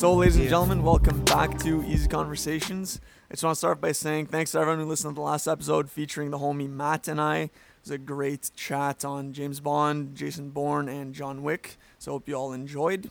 [0.00, 3.02] So, ladies and gentlemen, welcome back to Easy Conversations.
[3.30, 5.46] I just want to start by saying thanks to everyone who listened to the last
[5.46, 7.36] episode featuring the homie Matt and I.
[7.36, 7.50] It
[7.82, 11.76] was a great chat on James Bond, Jason Bourne, and John Wick.
[11.98, 13.10] So, I hope you all enjoyed.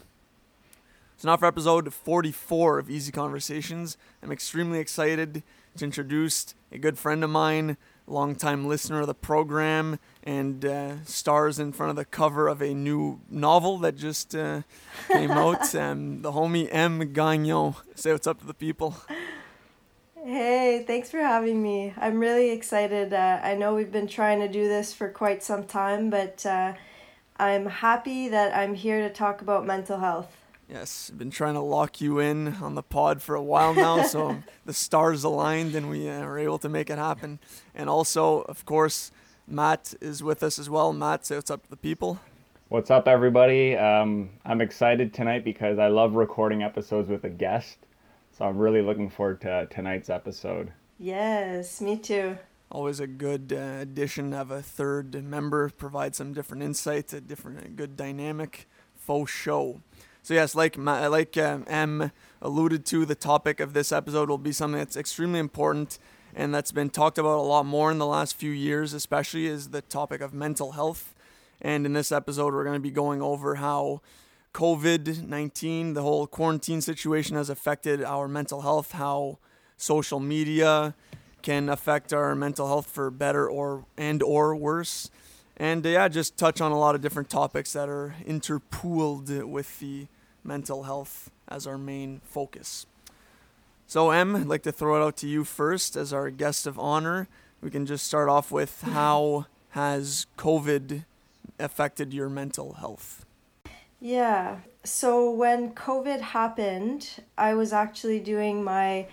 [1.17, 5.43] So, now for episode 44 of Easy Conversations, I'm extremely excited
[5.77, 7.77] to introduce a good friend of mine,
[8.09, 12.73] longtime listener of the program, and uh, stars in front of the cover of a
[12.73, 14.63] new novel that just uh,
[15.07, 15.73] came out.
[15.75, 17.13] Um, the homie M.
[17.13, 17.75] Gagnon.
[17.95, 18.95] Say what's up to the people.
[20.23, 21.93] Hey, thanks for having me.
[21.97, 23.13] I'm really excited.
[23.13, 26.73] Uh, I know we've been trying to do this for quite some time, but uh,
[27.37, 30.38] I'm happy that I'm here to talk about mental health.
[30.69, 34.03] Yes, I've been trying to lock you in on the pod for a while now,
[34.07, 37.39] so the stars aligned and we uh, were able to make it happen.
[37.73, 39.11] And also, of course,
[39.47, 40.93] Matt is with us as well.
[40.93, 42.19] Matt, say what's up to the people.
[42.67, 43.75] What's up, everybody?
[43.75, 47.77] Um, I'm excited tonight because I love recording episodes with a guest.
[48.37, 50.71] So I'm really looking forward to tonight's episode.
[50.99, 52.37] Yes, me too.
[52.71, 57.21] Always a good uh, addition to have a third member provide some different insights, a
[57.21, 59.81] different, a good dynamic, faux show.
[60.29, 64.51] So yes, like like um, M alluded to, the topic of this episode will be
[64.51, 65.97] something that's extremely important
[66.35, 69.69] and that's been talked about a lot more in the last few years, especially is
[69.69, 71.15] the topic of mental health.
[71.59, 74.01] And in this episode, we're going to be going over how
[74.53, 79.39] COVID 19, the whole quarantine situation, has affected our mental health, how
[79.77, 80.93] social media
[81.41, 85.09] can affect our mental health for better or and or worse
[85.57, 89.79] and uh, yeah just touch on a lot of different topics that are interpooled with
[89.79, 90.05] the
[90.43, 92.85] mental health as our main focus.
[93.87, 96.77] So, Em, I'd like to throw it out to you first as our guest of
[96.77, 97.27] honor.
[97.59, 101.05] We can just start off with how has COVID
[101.59, 103.25] affected your mental health?
[103.99, 104.59] Yeah.
[104.83, 109.07] So, when COVID happened, I was actually doing my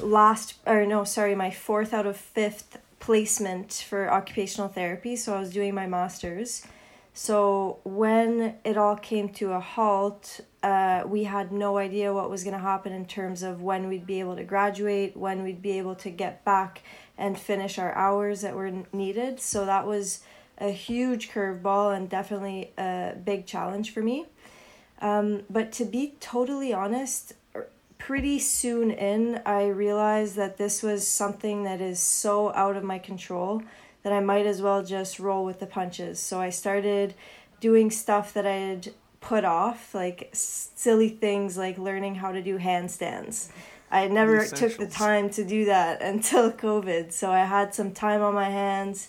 [0.00, 5.16] last, or no, sorry, my fourth out of fifth placement for occupational therapy.
[5.16, 6.64] So, I was doing my master's.
[7.12, 12.44] So when it all came to a halt, uh, we had no idea what was
[12.44, 15.78] going to happen in terms of when we'd be able to graduate, when we'd be
[15.78, 16.82] able to get back
[17.18, 19.40] and finish our hours that were needed.
[19.40, 20.20] So that was
[20.58, 24.26] a huge curveball and definitely a big challenge for me.
[25.00, 27.34] Um, but to be totally honest,
[27.98, 32.98] pretty soon in, I realized that this was something that is so out of my
[32.98, 33.62] control
[34.02, 36.18] that I might as well just roll with the punches.
[36.20, 37.14] So I started
[37.60, 42.58] doing stuff that I had put off, like silly things like learning how to do
[42.58, 43.48] handstands.
[43.90, 47.12] I never took the time to do that until COVID.
[47.12, 49.08] So I had some time on my hands.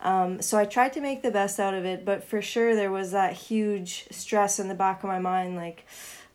[0.00, 2.90] Um, so I tried to make the best out of it, but for sure there
[2.90, 5.86] was that huge stress in the back of my mind like,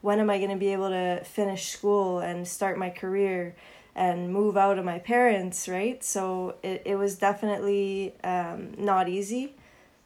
[0.02, 3.56] when am I going to be able to finish school and start my career?
[3.98, 6.04] And move out of my parents, right?
[6.04, 9.56] So it, it was definitely um, not easy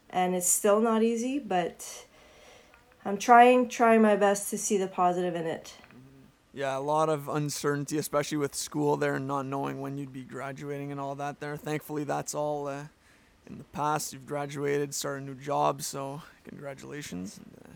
[0.08, 2.06] and it's still not easy, but
[3.04, 5.74] I'm trying trying my best to see the positive in it.
[5.88, 6.58] Mm-hmm.
[6.58, 10.24] Yeah, a lot of uncertainty, especially with school there and not knowing when you'd be
[10.24, 11.56] graduating and all that there.
[11.58, 12.84] Thankfully, that's all uh,
[13.46, 14.14] in the past.
[14.14, 17.38] You've graduated, started a new job, so congratulations.
[17.38, 17.71] And, uh,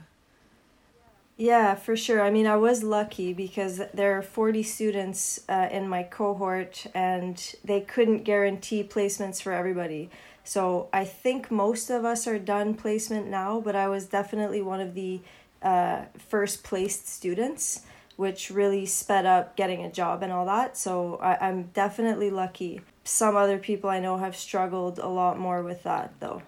[1.36, 2.22] yeah, for sure.
[2.22, 7.54] I mean, I was lucky because there are 40 students uh, in my cohort and
[7.62, 10.08] they couldn't guarantee placements for everybody.
[10.44, 14.80] So I think most of us are done placement now, but I was definitely one
[14.80, 15.20] of the
[15.60, 17.82] uh, first placed students,
[18.16, 20.76] which really sped up getting a job and all that.
[20.78, 22.80] So I, I'm definitely lucky.
[23.04, 26.40] Some other people I know have struggled a lot more with that, though.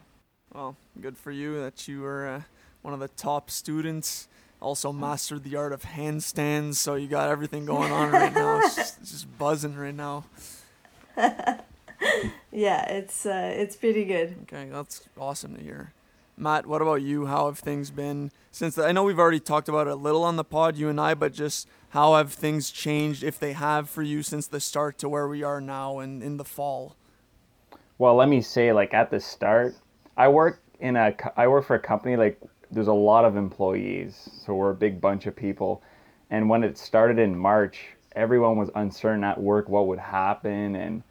[0.54, 2.42] Well, good for you that you were uh,
[2.80, 4.28] one of the top students
[4.60, 6.74] also mastered the art of handstands.
[6.74, 8.60] So you got everything going on right now.
[8.60, 10.24] It's just, it's just buzzing right now.
[12.52, 14.36] yeah, it's uh, it's pretty good.
[14.42, 15.92] Okay, that's awesome to hear.
[16.36, 17.26] Matt, what about you?
[17.26, 18.76] How have things been since?
[18.76, 21.00] The, I know we've already talked about it a little on the pod, you and
[21.00, 24.98] I, but just how have things changed, if they have, for you since the start
[24.98, 26.94] to where we are now and in the fall?
[27.98, 29.74] Well, let me say, like at the start,
[30.16, 32.40] I work in a I work for a company like
[32.70, 35.82] there's a lot of employees, so we're a big bunch of people.
[36.30, 41.02] And when it started in March, everyone was uncertain at work what would happen and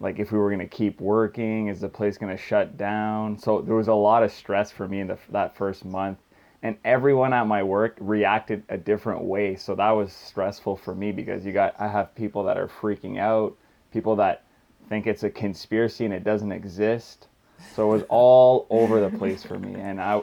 [0.00, 3.38] like if we were going to keep working, is the place going to shut down?
[3.38, 6.18] So there was a lot of stress for me in the, that first month.
[6.62, 9.54] And everyone at my work reacted a different way.
[9.54, 13.18] So that was stressful for me because you got I have people that are freaking
[13.18, 13.56] out,
[13.92, 14.44] people that
[14.88, 17.28] think it's a conspiracy and it doesn't exist.
[17.74, 20.22] So it was all over the place for me and I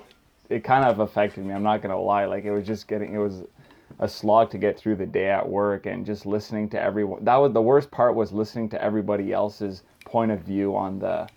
[0.51, 1.53] it kind of affected me.
[1.53, 2.25] I'm not gonna lie.
[2.25, 3.43] Like it was just getting, it was
[3.99, 7.23] a slog to get through the day at work and just listening to everyone.
[7.23, 11.27] That was the worst part was listening to everybody else's point of view on the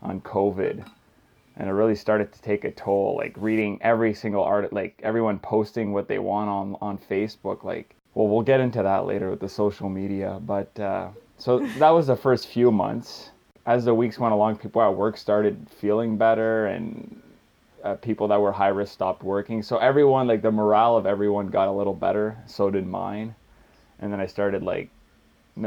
[0.00, 0.86] on COVID.
[1.56, 5.38] And it really started to take a toll, like reading every single art, like everyone
[5.38, 7.62] posting what they want on, on Facebook.
[7.62, 10.40] Like, well, we'll get into that later with the social media.
[10.44, 11.08] But uh,
[11.38, 13.30] so that was the first few months.
[13.66, 17.22] As the weeks went along, people at work started feeling better and
[17.84, 19.62] uh, people that were high risk stopped working.
[19.62, 22.36] So everyone, like the morale of everyone got a little better.
[22.46, 23.34] So did mine.
[24.00, 24.88] And then I started like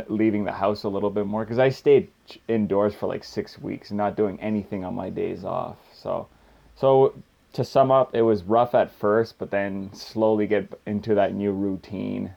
[0.09, 2.09] leaving the house a little bit more because I stayed
[2.47, 5.77] indoors for like six weeks, not doing anything on my days off.
[5.93, 6.27] So,
[6.75, 7.13] so
[7.53, 11.51] to sum up, it was rough at first, but then slowly get into that new
[11.51, 12.33] routine.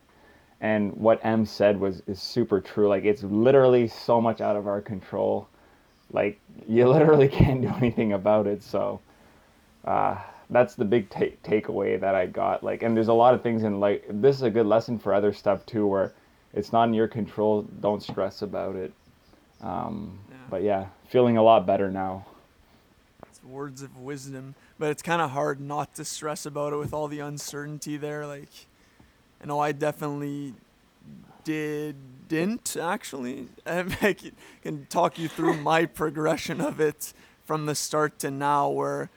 [0.61, 2.89] And what M said was is super true.
[2.89, 5.49] Like it's literally so much out of our control.
[6.13, 6.39] Like
[6.69, 8.63] you literally can't do anything about it.
[8.63, 9.01] So
[9.85, 10.19] uh,
[10.51, 12.63] that's the big ta- takeaway that I got.
[12.63, 15.15] Like, and there's a lot of things in like this is a good lesson for
[15.15, 16.13] other stuff too, where
[16.53, 17.63] it's not in your control.
[17.81, 18.93] Don't stress about it.
[19.63, 20.37] Um, yeah.
[20.49, 22.27] But yeah, feeling a lot better now.
[23.29, 26.93] It's words of wisdom, but it's kind of hard not to stress about it with
[26.93, 28.27] all the uncertainty there.
[28.27, 28.49] Like,
[29.43, 30.55] I know I definitely
[31.45, 33.49] didn't actually.
[33.67, 34.17] I
[34.63, 37.13] can talk you through my progression of it
[37.45, 39.11] from the start to now, where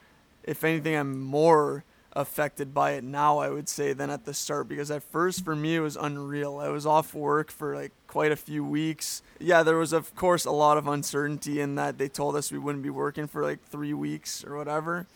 [0.44, 1.84] if anything, I'm more
[2.16, 4.68] affected by it now, I would say, than at the start.
[4.68, 6.60] Because at first, for me, it was unreal.
[6.60, 9.22] I was off work for like quite a few weeks.
[9.40, 12.60] Yeah, there was, of course, a lot of uncertainty in that they told us we
[12.60, 15.07] wouldn't be working for like three weeks or whatever.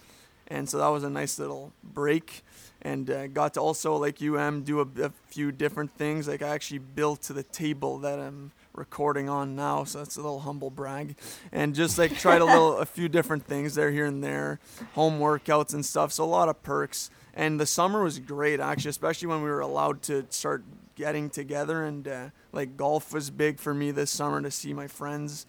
[0.48, 2.44] And so that was a nice little break.
[2.82, 6.28] And uh, got to also, like UM, do a, a few different things.
[6.28, 10.22] Like I actually built to the table that I'm recording on now, so that's a
[10.22, 11.18] little humble brag.
[11.52, 14.60] And just like tried a little, a few different things there, here and there,
[14.94, 16.14] home workouts and stuff.
[16.14, 17.10] So a lot of perks.
[17.34, 20.64] And the summer was great, actually, especially when we were allowed to start
[20.96, 21.84] getting together.
[21.84, 25.46] And uh, like golf was big for me this summer to see my friends.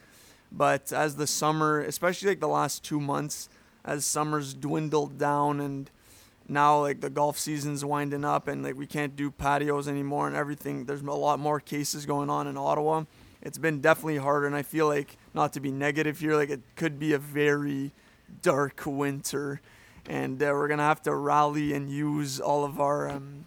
[0.50, 3.48] But as the summer, especially like the last two months,
[3.84, 5.90] as summer's dwindled down and
[6.48, 10.36] now like the golf season's winding up and like we can't do patios anymore and
[10.36, 13.04] everything there's a lot more cases going on in ottawa.
[13.40, 16.62] It's been definitely harder and i feel like not to be negative here like it
[16.74, 17.92] could be a very
[18.42, 19.60] dark winter.
[20.08, 23.44] And uh, we're gonna have to rally and use all of our um,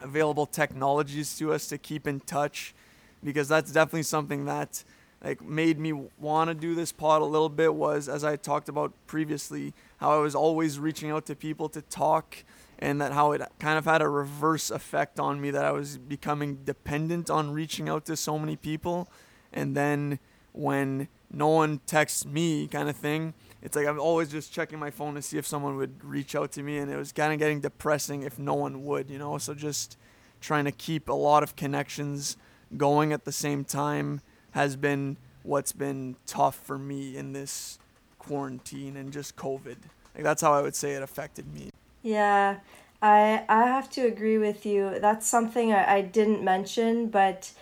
[0.00, 2.74] available technologies to us to keep in touch
[3.22, 4.82] because that's definitely something that
[5.22, 8.68] like made me want to do this pod a little bit was as I talked
[8.68, 12.44] about previously how I was always reaching out to people to talk
[12.78, 15.98] and that how it kind of had a reverse effect on me that I was
[15.98, 19.08] becoming dependent on reaching out to so many people.
[19.52, 20.18] And then
[20.52, 24.90] when no one texts me kind of thing it's like I'm always just checking my
[24.90, 27.38] phone to see if someone would reach out to me and it was kind of
[27.38, 29.38] getting depressing if no one would you know?
[29.38, 29.98] So just
[30.40, 32.36] trying to keep a lot of connections
[32.76, 37.78] going at the same time has been what's been tough for me in this
[38.20, 39.76] quarantine and just COVID.
[40.14, 41.70] Like that's how I would say it affected me.
[42.02, 42.60] Yeah,
[43.02, 44.98] I I have to agree with you.
[45.00, 47.52] That's something I, I didn't mention, but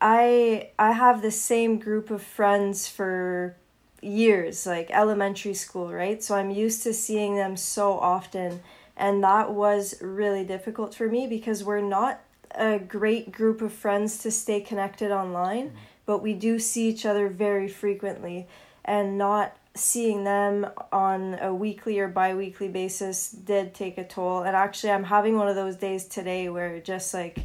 [0.00, 3.56] I I have the same group of friends for
[4.02, 6.22] years, like elementary school, right?
[6.22, 8.60] So I'm used to seeing them so often.
[8.96, 12.20] And that was really difficult for me because we're not
[12.54, 15.68] a great group of friends to stay connected online.
[15.68, 18.46] Mm-hmm but we do see each other very frequently
[18.84, 24.42] and not seeing them on a weekly or bi-weekly basis did take a toll.
[24.42, 27.38] And actually i'm having one of those days today where just like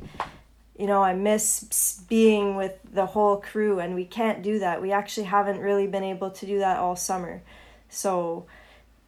[0.78, 4.82] you know i miss being with the whole crew and we can't do that.
[4.82, 7.42] We actually haven't really been able to do that all summer.
[7.90, 8.46] So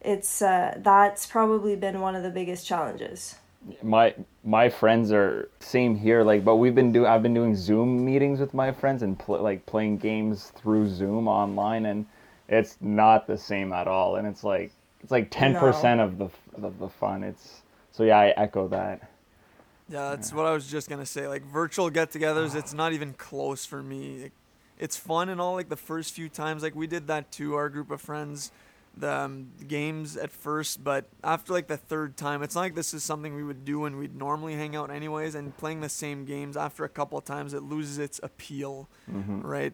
[0.00, 3.36] it's uh, that's probably been one of the biggest challenges.
[3.82, 8.04] My my friends are same here like but we've been doing i've been doing zoom
[8.04, 12.04] meetings with my friends and pl- like playing games through zoom online and
[12.52, 14.70] it's not the same at all and it's like
[15.02, 16.04] it's like 10% no.
[16.04, 16.28] of the
[16.62, 19.10] of the fun it's so yeah i echo that
[19.88, 20.36] yeah that's yeah.
[20.36, 24.30] what i was just gonna say like virtual get-togethers it's not even close for me
[24.78, 27.68] it's fun and all like the first few times like we did that to our
[27.68, 28.52] group of friends
[28.96, 32.92] the um, games at first, but after like the third time, it's not like this
[32.92, 35.34] is something we would do when we'd normally hang out anyways.
[35.34, 39.40] And playing the same games after a couple of times, it loses its appeal, mm-hmm.
[39.40, 39.72] right?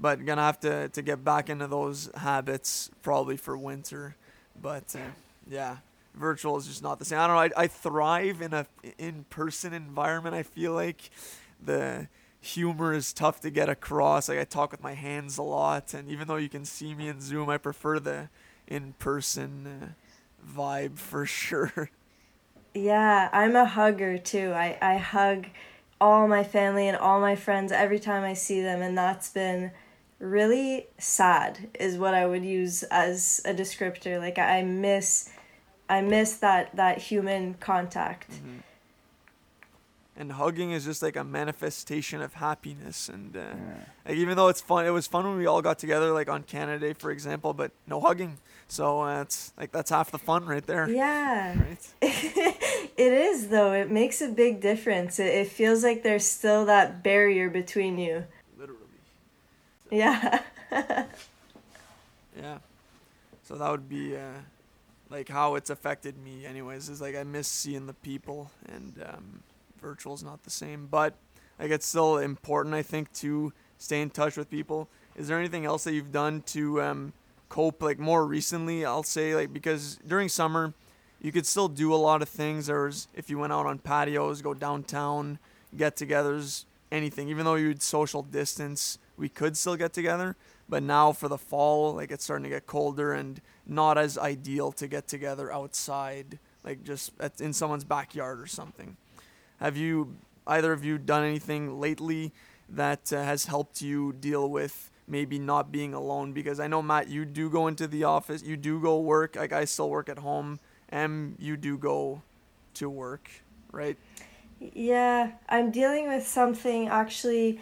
[0.00, 4.16] But gonna have to to get back into those habits probably for winter.
[4.60, 5.10] But uh,
[5.48, 5.78] yeah,
[6.14, 7.18] virtual is just not the same.
[7.18, 7.56] I don't know.
[7.56, 8.66] I, I thrive in a
[8.98, 10.34] in person environment.
[10.34, 11.10] I feel like
[11.62, 12.08] the
[12.40, 14.28] humor is tough to get across.
[14.28, 17.08] Like I talk with my hands a lot, and even though you can see me
[17.08, 18.30] in Zoom, I prefer the
[18.66, 19.86] in person uh,
[20.56, 21.90] vibe for sure.
[22.72, 24.52] Yeah, I'm a hugger too.
[24.52, 25.46] I, I hug
[26.00, 29.72] all my family and all my friends every time I see them, and that's been
[30.20, 34.20] really sad, is what I would use as a descriptor.
[34.20, 35.30] Like I miss,
[35.88, 38.30] I miss that that human contact.
[38.30, 38.58] Mm-hmm.
[40.16, 43.40] And hugging is just like a manifestation of happiness, and uh,
[44.06, 46.42] like even though it's fun, it was fun when we all got together, like on
[46.42, 47.54] Canada Day, for example.
[47.54, 48.36] But no hugging,
[48.68, 50.90] so uh, it's like that's half the fun right there.
[50.90, 51.58] Yeah.
[51.58, 51.88] Right.
[52.02, 53.72] it is though.
[53.72, 55.18] It makes a big difference.
[55.18, 58.24] It, it feels like there's still that barrier between you.
[59.90, 60.40] Yeah.
[62.36, 62.58] Yeah.
[63.42, 64.40] So that would be uh,
[65.10, 66.88] like how it's affected me, anyways.
[66.88, 69.42] Is like I miss seeing the people, and um,
[69.82, 70.86] is not the same.
[70.86, 71.14] But
[71.58, 74.88] like it's still important, I think, to stay in touch with people.
[75.16, 77.12] Is there anything else that you've done to um,
[77.48, 77.82] cope?
[77.82, 80.72] Like more recently, I'll say like because during summer,
[81.20, 82.68] you could still do a lot of things.
[82.68, 85.40] There was if you went out on patios, go downtown,
[85.76, 87.28] get-togethers, anything.
[87.28, 90.34] Even though you'd social distance, we could still get together.
[90.68, 94.72] But now for the fall, like it's starting to get colder and not as ideal
[94.72, 98.96] to get together outside, like just at, in someone's backyard or something.
[99.58, 102.32] Have you either of you done anything lately
[102.68, 106.32] that uh, has helped you deal with maybe not being alone?
[106.32, 109.36] Because I know Matt, you do go into the office, you do go work.
[109.36, 112.22] Like I still work at home, and you do go
[112.74, 113.28] to work,
[113.72, 113.96] right?
[114.60, 117.60] Yeah, I'm dealing with something actually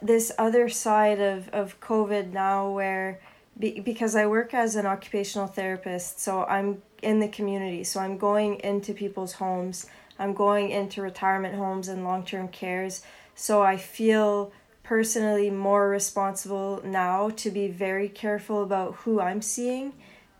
[0.00, 3.20] this other side of, of COVID now where
[3.58, 7.84] be, because I work as an occupational therapist, so I'm in the community.
[7.84, 9.86] So I'm going into people's homes,
[10.18, 13.02] I'm going into retirement homes and long term cares.
[13.34, 19.94] So I feel personally more responsible now to be very careful about who I'm seeing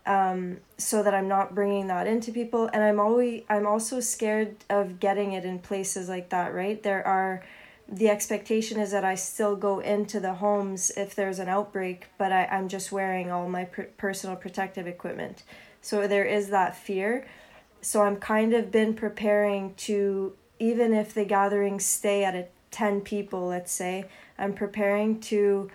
[0.05, 2.69] um, so that I'm not bringing that into people.
[2.73, 6.53] And I'm always I'm also scared of getting it in places like that.
[6.53, 6.81] Right?
[6.81, 7.43] There are
[7.93, 12.31] the expectation is that I still go into the homes if there's an outbreak, but
[12.31, 15.43] I, I'm just wearing all my per- personal protective equipment.
[15.81, 17.27] So there is that fear.
[17.81, 23.01] So I'm kind of been preparing to, even if the gatherings stay at a 10
[23.01, 24.05] people, let's say,
[24.39, 25.69] I'm preparing to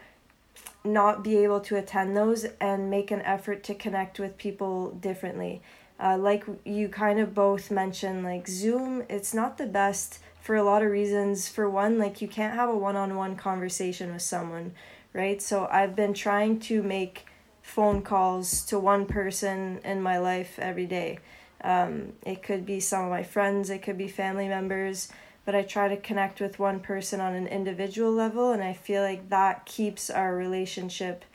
[0.85, 5.63] not be able to attend those and make an effort to connect with people differently.
[6.01, 10.64] Uh, like you kind of both mentioned, like Zoom, it's not the best for a
[10.64, 11.47] lot of reasons.
[11.47, 14.73] For one, like you can't have a one on one conversation with someone,
[15.12, 15.43] right?
[15.43, 17.26] So I've been trying to make
[17.61, 21.19] phone calls to one person in my life every day.
[21.62, 25.12] Um, it could be some of my friends, it could be family members,
[25.45, 29.02] but I try to connect with one person on an individual level, and I feel
[29.02, 31.26] like that keeps our relationship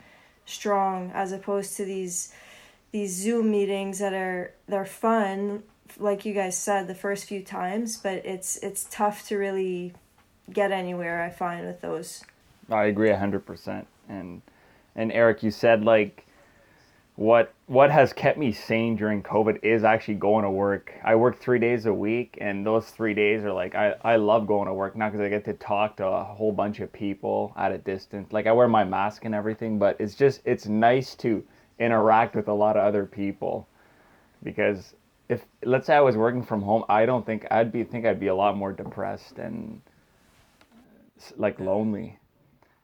[0.44, 2.32] strong as opposed to these
[2.90, 5.62] these Zoom meetings that are they're fun
[5.98, 9.94] like you guys said the first few times, but it's it's tough to really
[10.52, 11.22] get anywhere.
[11.22, 12.24] I find with those.
[12.70, 13.86] I agree hundred percent.
[14.08, 14.42] And
[14.94, 16.26] and Eric, you said like
[17.16, 20.92] what what has kept me sane during COVID is actually going to work.
[21.04, 24.46] I work three days a week, and those three days are like I, I love
[24.46, 27.52] going to work, not because I get to talk to a whole bunch of people
[27.56, 28.32] at a distance.
[28.32, 31.44] Like I wear my mask and everything, but it's just it's nice to
[31.78, 33.68] interact with a lot of other people
[34.42, 34.94] because
[35.28, 38.20] if let's say I was working from home, I don't think I'd be think I'd
[38.20, 39.80] be a lot more depressed and
[41.36, 42.18] like lonely.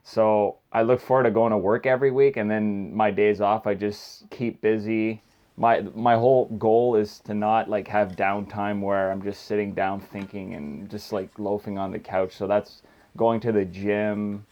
[0.02, 3.66] So I look forward to going to work every week, and then my days off,
[3.66, 5.22] I just keep busy.
[5.56, 10.00] My my whole goal is to not like have downtime where I'm just sitting down
[10.00, 12.34] thinking and just like loafing on the couch.
[12.34, 12.82] So that's
[13.16, 14.46] going to the gym,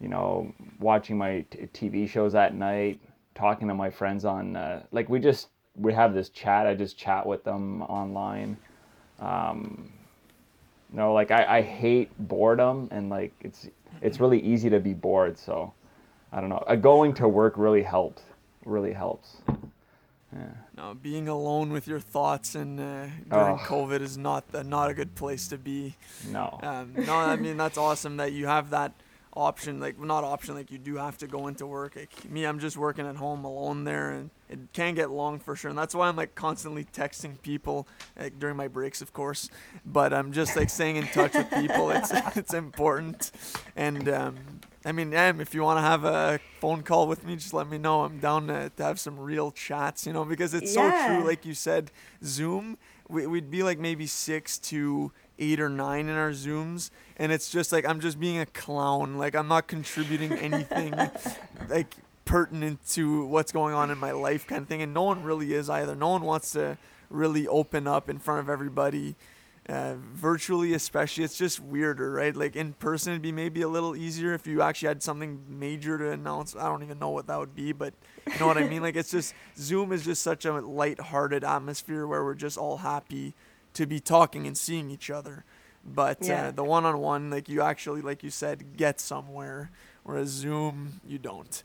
[0.00, 3.00] you know, watching my t- TV shows at night,
[3.34, 6.66] talking to my friends on uh, like we just we have this chat.
[6.66, 8.56] I just chat with them online.
[9.20, 9.92] Um,
[10.92, 13.68] you know, like I, I hate boredom and like it's
[14.00, 15.38] it's really easy to be bored.
[15.38, 15.72] So
[16.32, 16.64] I don't know.
[16.66, 18.22] Uh, going to work really helps.
[18.64, 19.36] Really helps.
[20.32, 20.46] Yeah.
[20.76, 23.62] No, being alone with your thoughts and uh, during oh.
[23.64, 25.94] COVID is not uh, not a good place to be.
[26.28, 26.58] No.
[26.62, 28.92] Um, no, I mean that's awesome that you have that
[29.34, 29.80] option.
[29.80, 31.96] Like not option, like you do have to go into work.
[31.96, 35.56] Like me, I'm just working at home alone there, and it can get long for
[35.56, 35.68] sure.
[35.68, 37.86] And that's why I'm like constantly texting people
[38.18, 39.48] like, during my breaks, of course.
[39.84, 41.90] But I'm just like staying in touch with people.
[41.90, 43.30] It's it's important.
[43.76, 44.36] And um,
[44.84, 47.68] I mean, Em, if you want to have a phone call with me, just let
[47.68, 48.02] me know.
[48.02, 51.08] I'm down to, to have some real chats, you know, because it's yeah.
[51.08, 51.26] so true.
[51.26, 51.90] Like you said,
[52.22, 52.76] Zoom,
[53.08, 57.50] we, we'd be like maybe six to eight or nine in our Zooms, and it's
[57.50, 59.18] just like I'm just being a clown.
[59.18, 60.94] Like I'm not contributing anything.
[61.68, 65.22] like pertinent to what's going on in my life kind of thing and no one
[65.22, 66.78] really is either no one wants to
[67.10, 69.14] really open up in front of everybody.
[69.66, 72.36] Uh, virtually, especially, it's just weirder, right?
[72.36, 75.96] Like in person, it'd be maybe a little easier if you actually had something major
[75.96, 76.54] to announce.
[76.54, 77.94] I don't even know what that would be, but
[78.30, 78.82] you know what I mean?
[78.82, 83.32] Like it's just Zoom is just such a light-hearted atmosphere where we're just all happy
[83.74, 85.44] to be talking and seeing each other.
[85.84, 86.48] But Yeah.
[86.48, 89.70] uh, the one-on-one, like you actually, like you said, get somewhere.
[90.02, 91.62] Whereas Zoom, you don't.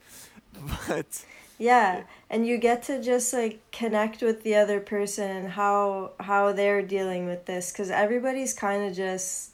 [0.87, 1.23] But
[1.57, 6.53] Yeah, and you get to just like connect with the other person and how how
[6.53, 9.53] they're dealing with this cuz everybody's kind of just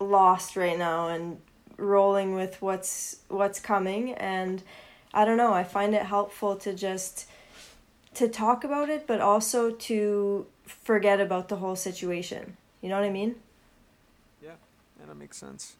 [0.00, 1.40] lost right now and
[1.76, 4.62] rolling with what's what's coming and
[5.14, 7.26] I don't know, I find it helpful to just
[8.14, 10.46] to talk about it but also to
[10.82, 12.56] forget about the whole situation.
[12.80, 13.36] You know what I mean?
[14.98, 15.76] yeah, that makes sense.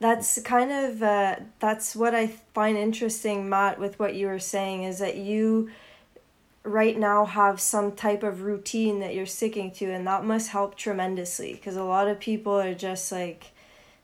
[0.00, 4.82] That's kind of uh, that's what I find interesting, Matt, with what you were saying
[4.82, 5.70] is that you
[6.64, 10.76] right now have some type of routine that you're sticking to, and that must help
[10.76, 13.51] tremendously because a lot of people are just like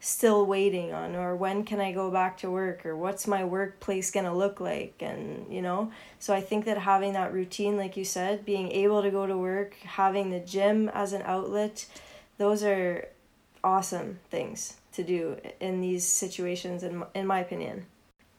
[0.00, 4.12] still waiting on or when can I go back to work or what's my workplace
[4.12, 5.90] gonna look like and you know
[6.20, 9.36] so I think that having that routine like you said being able to go to
[9.36, 11.86] work having the gym as an outlet
[12.38, 13.08] those are
[13.64, 17.86] awesome things to do in these situations in my, in my opinion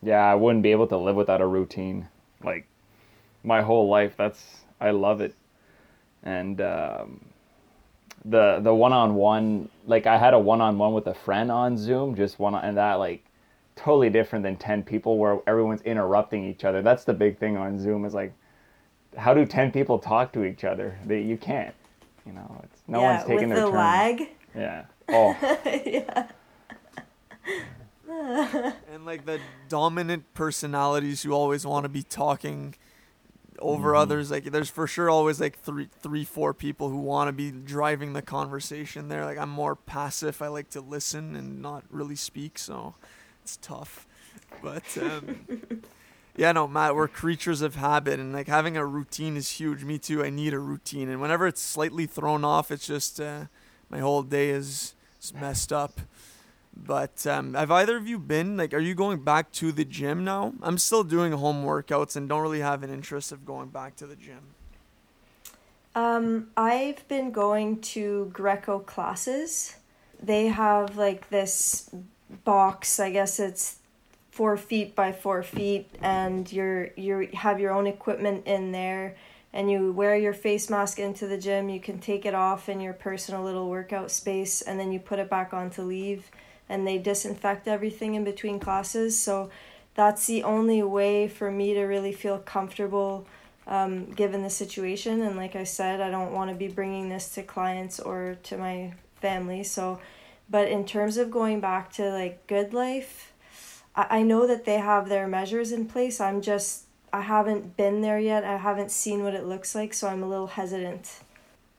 [0.02, 2.08] Yeah, I wouldn't be able to live without a routine.
[2.44, 2.68] Like
[3.44, 5.36] my whole life, that's I love it.
[6.24, 7.26] And um,
[8.26, 11.52] the the one on one, like I had a one on one with a friend
[11.52, 13.24] on Zoom, just one, and that like
[13.76, 16.82] totally different than ten people where everyone's interrupting each other.
[16.82, 18.34] That's the big thing on Zoom is like,
[19.18, 20.98] how do ten people talk to each other?
[21.06, 21.76] They you can't.
[22.26, 23.78] You know, it's no yeah one's taking with their the turn.
[23.78, 24.86] lag Yeah.
[25.10, 25.36] Oh,
[25.86, 26.28] yeah
[28.10, 32.76] and like the dominant personalities who always want to be talking
[33.62, 37.32] over others like there's for sure always like three three four people who want to
[37.32, 39.26] be driving the conversation there.
[39.26, 40.42] Like i'm more passive.
[40.42, 42.96] I like to listen and not really speak so
[43.44, 44.08] it's tough.
[44.62, 45.48] But um
[46.36, 49.84] yeah no matt we're creatures of habit and like having a routine is huge.
[49.84, 53.46] Me too i need a routine and whenever it's slightly thrown off it's just uh,
[53.90, 56.02] my whole day is, is messed up
[56.86, 58.74] but um, have either of you been like?
[58.74, 60.54] Are you going back to the gym now?
[60.62, 64.08] I'm still doing home workouts and don't really have an interest of going back to
[64.08, 64.56] the gym.
[65.96, 69.76] Um, I've been going to Greco classes.
[70.22, 71.90] They have like this
[72.44, 73.00] box.
[73.00, 73.78] I guess it's
[74.32, 79.18] four feet by four feet, and you're you have your own equipment in there,
[79.52, 81.70] and you wear your face mask into the gym.
[81.70, 85.20] You can take it off in your personal little workout space, and then you put
[85.20, 86.30] it back on to leave,
[86.70, 89.20] and they disinfect everything in between classes.
[89.20, 89.50] So
[89.96, 93.28] that's the only way for me to really feel comfortable
[93.68, 95.22] um, given the situation.
[95.22, 98.58] And like I said, I don't want to be bringing this to clients or to
[98.58, 99.64] my family.
[99.64, 100.00] So,
[100.50, 103.34] but in terms of going back to like good life,
[103.96, 106.20] I, I know that they have their measures in place.
[106.20, 108.44] I'm just, I haven't been there yet.
[108.44, 109.94] I haven't seen what it looks like.
[109.94, 111.20] So I'm a little hesitant.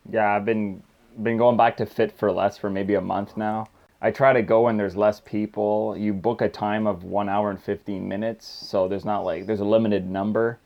[0.09, 0.83] Yeah, I've been
[1.20, 3.66] been going back to Fit for Less for maybe a month now.
[4.02, 5.94] I try to go when there's less people.
[5.96, 9.60] You book a time of one hour and fifteen minutes, so there's not like there's
[9.60, 10.58] a limited number.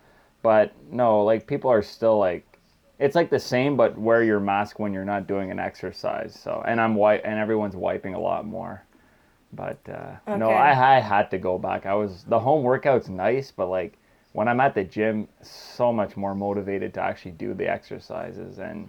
[0.43, 2.47] But no, like people are still like
[2.99, 6.39] it's like the same, but wear your mask when you're not doing an exercise.
[6.39, 8.85] So and I'm white and everyone's wiping a lot more.
[9.53, 11.87] But uh, no, I I had to go back.
[11.87, 13.99] I was the home workout's nice, but like
[14.33, 18.89] when I'm at the gym, so much more motivated to actually do the exercises and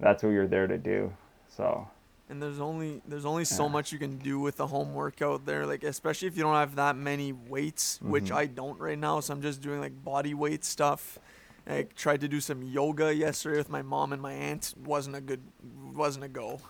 [0.00, 1.12] that's what you're there to do.
[1.48, 1.86] So
[2.30, 3.72] And there's only there's only so Yeah.
[3.72, 5.66] much you can do with a home workout there.
[5.66, 8.36] Like especially if you don't have that many weights, which Mhm.
[8.36, 9.20] I don't right now.
[9.20, 11.18] So I'm just doing like body weight stuff.
[11.66, 14.74] I tried to do some yoga yesterday with my mom and my aunt.
[14.84, 15.40] wasn't a good
[15.94, 16.60] wasn't a go.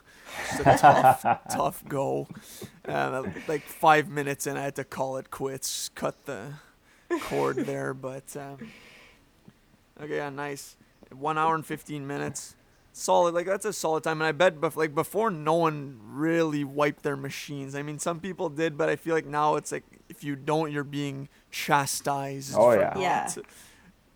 [0.57, 2.29] Just a tough tough go.
[2.87, 5.88] Uh, like five minutes and I had to call it quits.
[5.94, 6.55] Cut the
[7.23, 7.94] cord there.
[7.94, 8.59] But um,
[10.01, 10.77] okay, yeah, nice.
[11.11, 12.55] One hour and fifteen minutes
[12.99, 16.65] solid like that's a solid time and i bet bef- like before no one really
[16.65, 19.85] wiped their machines i mean some people did but i feel like now it's like
[20.09, 22.89] if you don't you're being chastised Oh, for yeah.
[22.95, 23.29] not- Yeah.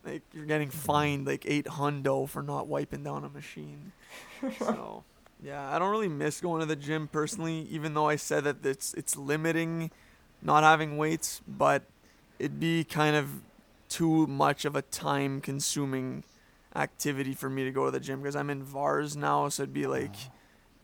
[0.05, 3.93] like you're getting fined like eight hundo for not wiping down a machine
[4.59, 5.05] so
[5.43, 8.65] yeah i don't really miss going to the gym personally even though i said that
[8.67, 9.91] it's it's limiting
[10.43, 11.85] not having weights but
[12.41, 13.43] it'd be kind of
[13.89, 16.25] too much of a time consuming
[16.75, 19.75] activity for me to go to the gym because I'm in VARS now, so it'd
[19.75, 20.15] be like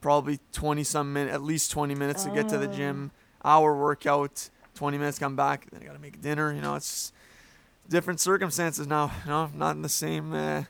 [0.00, 2.72] probably 20 some minutes, at least 20 minutes to get to the Oh.
[2.72, 3.10] gym,
[3.44, 6.52] hour workout, 20 minutes come back, then I gotta make dinner.
[6.52, 7.12] You know, it's
[7.88, 9.10] different circumstances now.
[9.24, 10.64] You know, not in the same uh,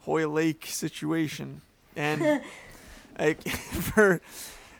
[0.00, 1.62] Hoylake situation,
[1.96, 2.42] and
[3.18, 4.20] like for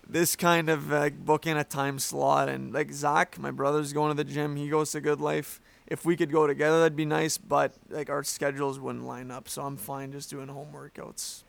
[0.09, 4.23] this kind of uh, booking a time slot, and like Zach, my brother's going to
[4.23, 4.57] the gym.
[4.57, 5.61] He goes to Good Life.
[5.89, 9.49] If we could go together, that'd be nice, but like our schedules wouldn't line up,
[9.49, 11.43] so I'm fine just doing home workouts.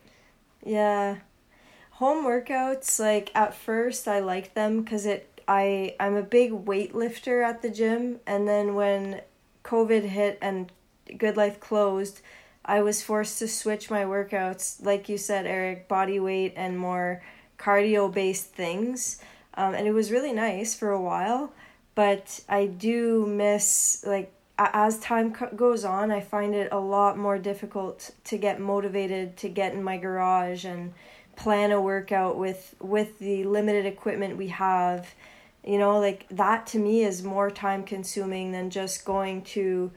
[0.64, 1.18] Yeah.
[1.92, 7.44] Home workouts, like at first I liked them because it I I'm a big weightlifter
[7.44, 9.20] at the gym and then when
[9.64, 10.72] COVID hit and
[11.18, 12.20] Good Life closed,
[12.64, 17.22] I was forced to switch my workouts, like you said, Eric, body weight and more
[17.58, 19.20] cardio based things.
[19.54, 21.52] Um, and it was really nice for a while,
[22.00, 27.36] but I do miss, like, as time goes on, I find it a lot more
[27.36, 30.94] difficult to get motivated to get in my garage and
[31.36, 35.12] plan a workout with with the limited equipment we have.
[35.62, 39.90] You know, like that to me is more time consuming than just going to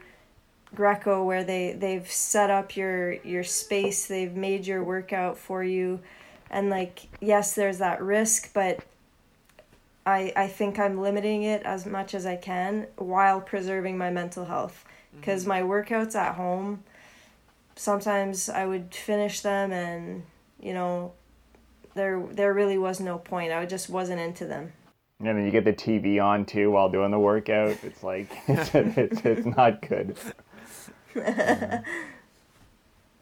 [0.76, 6.02] Greco where they they've set up your your space, they've made your workout for you,
[6.50, 8.84] and like yes, there's that risk, but
[10.06, 14.46] I I think I'm limiting it as much as I can while preserving my mental
[14.46, 14.86] health
[15.16, 15.50] because mm-hmm.
[15.50, 16.84] my workouts at home
[17.76, 20.24] sometimes I would finish them and
[20.60, 21.13] you know
[21.96, 23.52] there there really was no point.
[23.52, 24.74] I just wasn't into them.
[25.20, 27.78] And then you get the TV on too while doing the workout.
[27.84, 30.18] It's like it's, it's, it's not good.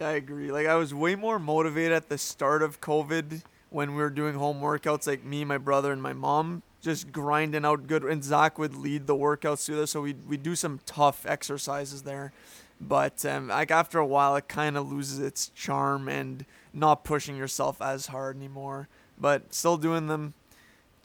[0.02, 0.52] I agree.
[0.52, 4.36] Like I was way more motivated at the start of COVID when we were doing
[4.36, 8.04] home workouts, like me, my brother, and my mom, just grinding out good.
[8.04, 12.04] And Zach would lead the workouts through this, so we we do some tough exercises
[12.04, 12.34] there.
[12.80, 17.38] But um, like after a while, it kind of loses its charm and not pushing
[17.38, 18.88] yourself as hard anymore.
[19.20, 20.34] But still doing them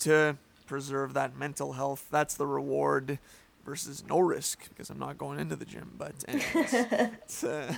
[0.00, 2.06] to preserve that mental health.
[2.10, 3.18] That's the reward
[3.64, 5.92] versus no risk because I'm not going into the gym.
[5.98, 7.74] But anyways, it's, uh,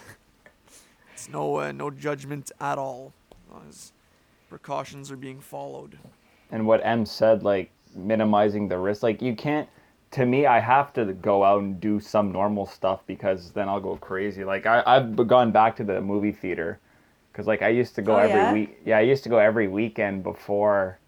[1.13, 3.13] it's no uh, no judgment at all
[3.69, 3.93] as
[4.49, 5.99] precautions are being followed.
[6.51, 9.69] And what M said, like minimizing the risk, like you can't.
[10.13, 13.81] To me, I have to go out and do some normal stuff because then I'll
[13.81, 14.43] go crazy.
[14.43, 16.79] Like I, I've gone back to the movie theater
[17.39, 18.53] because like I used to go oh, every yeah?
[18.53, 18.81] week.
[18.85, 20.99] Yeah, I used to go every weekend before.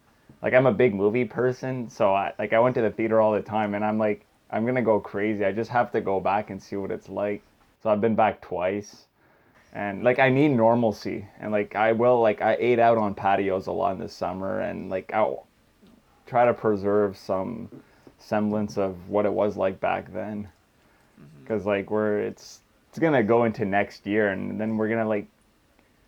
[0.41, 3.33] Like I'm a big movie person, so I like I went to the theater all
[3.33, 5.43] the time, and I'm like I'm gonna go crazy.
[5.43, 7.41] I just have to go back and see what it's like.
[7.83, 9.07] So I've been back twice,
[9.73, 13.67] and like I need normalcy, and like I will like I ate out on patios
[13.67, 15.47] a lot in the summer, and like I'll
[16.31, 17.69] try to preserve some
[18.17, 20.47] semblance of what it was like back then,
[21.41, 21.71] because mm-hmm.
[21.71, 25.27] like we're it's it's gonna go into next year, and then we're gonna like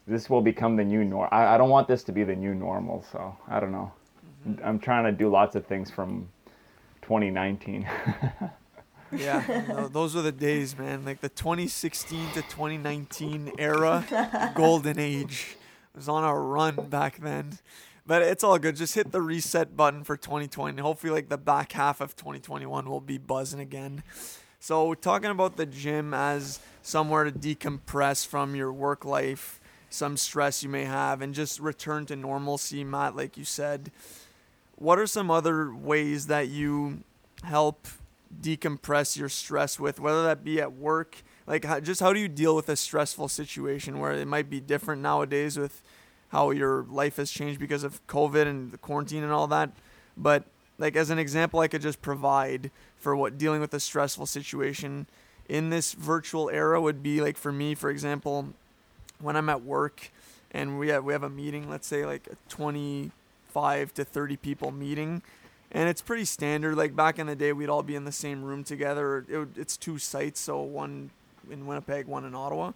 [0.08, 1.28] this will become the new norm.
[1.30, 3.92] I, I don't want this to be the new normal, so I don't know.
[4.48, 4.66] Mm-hmm.
[4.66, 6.30] I'm trying to do lots of things from
[7.02, 7.86] 2019.
[9.12, 11.04] yeah, those were the days, man.
[11.04, 15.58] Like the 2016 to 2019 era, golden age.
[15.94, 17.60] It was on a run back then.
[18.06, 18.76] But it's all good.
[18.76, 20.82] Just hit the reset button for 2020.
[20.82, 24.04] Hopefully, like the back half of 2021 will be buzzing again.
[24.60, 30.64] So, talking about the gym as somewhere to decompress from your work life, some stress
[30.64, 33.92] you may have, and just return to normalcy, Matt, like you said
[34.76, 37.04] what are some other ways that you
[37.44, 37.88] help
[38.42, 41.24] decompress your stress with, whether that be at work?
[41.46, 44.60] Like, how, just how do you deal with a stressful situation where it might be
[44.60, 45.82] different nowadays with
[46.34, 49.70] how your life has changed because of COVID and the quarantine and all that?
[50.18, 50.44] But,
[50.78, 55.08] like, as an example, I could just provide for what dealing with a stressful situation
[55.48, 58.50] in this virtual era would be like for me, for example,
[59.20, 60.12] when I'm at work
[60.52, 63.12] and we have, we have a meeting, let's say like a 20,
[63.54, 65.22] five to 30 people meeting.
[65.72, 66.76] And it's pretty standard.
[66.76, 69.26] Like back in the day, we'd all be in the same room together.
[69.30, 71.12] It it's two sites, so one
[71.50, 72.72] in Winnipeg, one in Ottawa.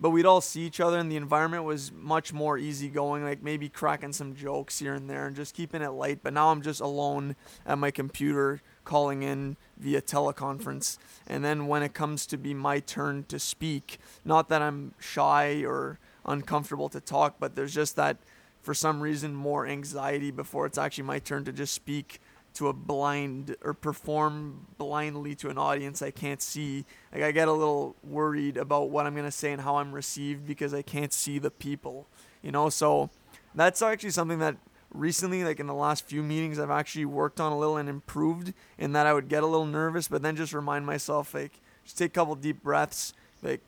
[0.00, 3.68] But we'd all see each other, and the environment was much more easygoing, like maybe
[3.68, 6.20] cracking some jokes here and there and just keeping it light.
[6.22, 10.98] But now I'm just alone at my computer calling in via teleconference.
[11.26, 15.64] And then when it comes to be my turn to speak, not that I'm shy
[15.64, 18.18] or uncomfortable to talk, but there's just that
[18.62, 22.20] for some reason more anxiety before it's actually my turn to just speak
[22.54, 26.84] to a blind or perform blindly to an audience I can't see.
[27.12, 30.46] Like I get a little worried about what I'm gonna say and how I'm received
[30.46, 32.06] because I can't see the people.
[32.42, 33.10] You know, so
[33.54, 34.56] that's actually something that
[34.92, 38.54] recently, like in the last few meetings, I've actually worked on a little and improved
[38.78, 41.98] in that I would get a little nervous, but then just remind myself like just
[41.98, 43.12] take a couple deep breaths,
[43.42, 43.60] like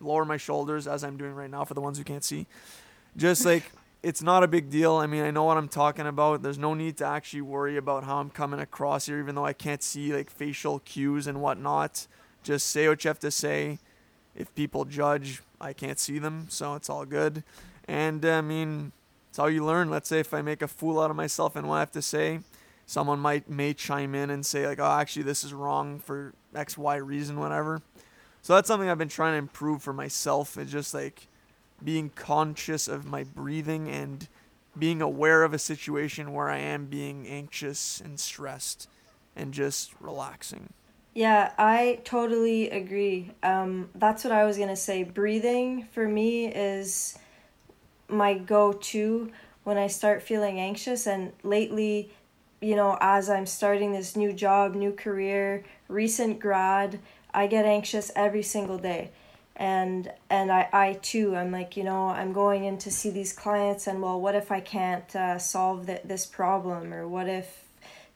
[0.00, 2.46] lower my shoulders as I'm doing right now for the ones who can't see.
[3.16, 3.72] Just like
[4.06, 4.94] it's not a big deal.
[4.94, 6.40] I mean, I know what I'm talking about.
[6.40, 9.52] There's no need to actually worry about how I'm coming across here, even though I
[9.52, 12.06] can't see like facial cues and whatnot.
[12.44, 13.80] Just say what you have to say,
[14.36, 17.42] if people judge, I can't see them, so it's all good.
[17.88, 18.92] And I mean,
[19.28, 19.90] it's how you learn.
[19.90, 22.02] Let's say if I make a fool out of myself and what I have to
[22.02, 22.38] say,
[22.86, 26.78] someone might may chime in and say like, "Oh, actually, this is wrong for X,
[26.78, 27.82] Y reason, whatever."
[28.40, 30.56] So that's something I've been trying to improve for myself.
[30.56, 31.26] Is just like
[31.82, 34.28] being conscious of my breathing and
[34.78, 38.88] being aware of a situation where I am being anxious and stressed,
[39.34, 40.72] and just relaxing.
[41.14, 43.30] Yeah, I totally agree.
[43.42, 45.02] Um, that's what I was gonna say.
[45.02, 47.18] Breathing for me is
[48.08, 49.32] my go-to
[49.64, 52.10] when I start feeling anxious, and lately
[52.60, 56.98] you know, as I'm starting this new job, new career, recent grad,
[57.32, 59.10] I get anxious every single day.
[59.56, 63.32] And and I, I too, I'm like, you know, I'm going in to see these
[63.32, 67.64] clients and well, what if I can't uh, solve th- this problem or what if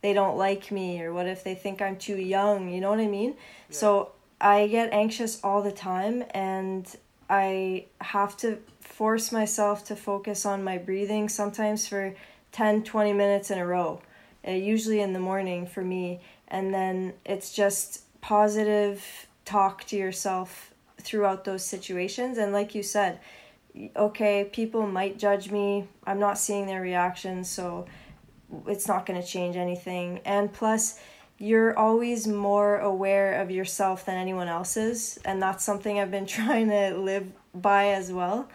[0.02, 3.00] they don't like me or what if they think I'm too young, you know what
[3.00, 3.30] I mean?
[3.70, 3.76] Yeah.
[3.76, 6.86] So I get anxious all the time and
[7.30, 12.14] I have to force myself to focus on my breathing sometimes for
[12.52, 14.02] 10 20 minutes in a row
[14.46, 16.20] uh, usually in the morning for me.
[16.48, 20.69] And then it's just positive talk to yourself
[21.00, 22.38] throughout those situations.
[22.38, 23.20] And like you said,
[23.96, 25.88] okay, people might judge me.
[26.04, 27.86] I'm not seeing their reactions, so
[28.66, 30.20] it's not going to change anything.
[30.24, 30.98] And plus,
[31.38, 35.18] you're always more aware of yourself than anyone else's.
[35.24, 38.48] And that's something I've been trying to live by as well.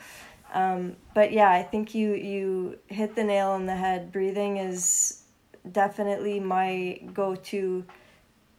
[0.54, 4.12] Um, but yeah, I think you you hit the nail on the head.
[4.12, 5.24] Breathing is
[5.70, 7.84] definitely my go to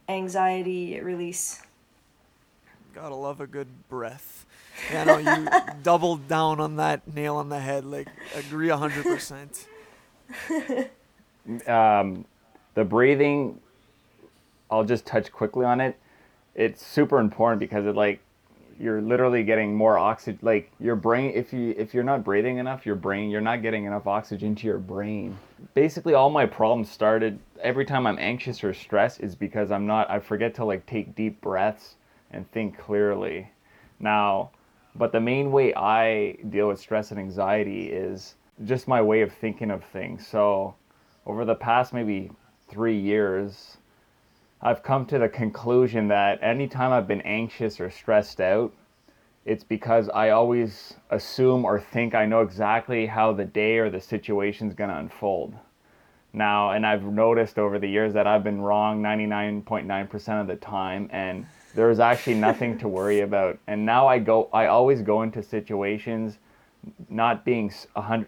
[0.07, 1.61] anxiety release.
[2.97, 4.47] Gotta love a good breath.
[4.91, 5.47] Yeah, no, you
[5.83, 7.85] doubled down on that nail on the head.
[7.85, 9.67] Like, agree 100%.
[11.69, 12.25] um,
[12.73, 13.59] the breathing,
[14.71, 15.95] I'll just touch quickly on it.
[16.55, 18.19] It's super important because it, like,
[18.79, 22.85] you're literally getting more oxygen like your brain if you if you're not breathing enough
[22.85, 25.35] your brain you're not getting enough oxygen to your brain
[25.73, 30.07] basically all my problems started every time i'm anxious or stressed is because i'm not
[30.11, 31.95] i forget to like take deep breaths
[32.31, 33.49] and think clearly
[33.99, 34.49] now
[34.95, 38.35] but the main way i deal with stress and anxiety is
[38.65, 40.73] just my way of thinking of things so
[41.25, 42.31] over the past maybe
[42.69, 43.77] three years
[44.61, 48.73] I've come to the conclusion that anytime I've been anxious or stressed out,
[49.45, 54.01] it's because I always assume or think I know exactly how the day or the
[54.01, 55.53] situation is going to unfold.
[56.33, 61.07] Now, and I've noticed over the years that I've been wrong 99.9% of the time,
[61.13, 61.45] and
[61.77, 63.57] there's actually nothing to worry about.
[63.67, 66.37] And now I go, I always go into situations
[67.09, 67.71] not being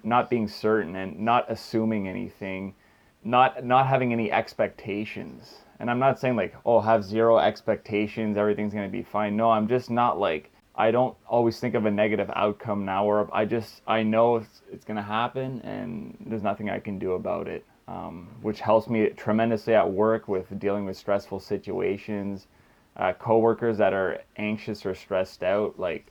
[0.03, 2.75] not being certain and not assuming anything,
[3.23, 8.73] not not having any expectations and I'm not saying like, oh, have zero expectations, everything's
[8.73, 9.37] going to be fine.
[9.37, 13.29] No, I'm just not like, I don't always think of a negative outcome now or
[13.33, 17.13] I just, I know it's, it's going to happen and there's nothing I can do
[17.13, 22.47] about it, um, which helps me tremendously at work with dealing with stressful situations.
[22.99, 26.05] Uh, coworkers that are anxious or stressed out, like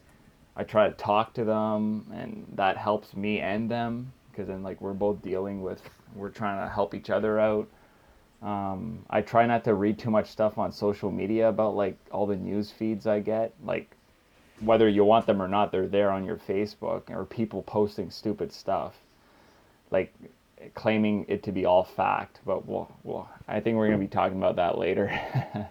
[0.57, 4.81] I try to talk to them and that helps me and them because then like
[4.81, 5.83] we're both dealing with,
[6.17, 7.69] we're trying to help each other out
[8.43, 12.27] um, I try not to read too much stuff on social media about like all
[12.27, 13.53] the news feeds I get.
[13.65, 13.91] Like
[14.61, 18.53] whether you want them or not, they're there on your Facebook or people posting stupid
[18.53, 18.95] stuff,
[19.91, 20.15] like
[20.75, 22.41] claiming it to be all fact.
[22.47, 25.09] But well, well I think we're gonna be talking about that later.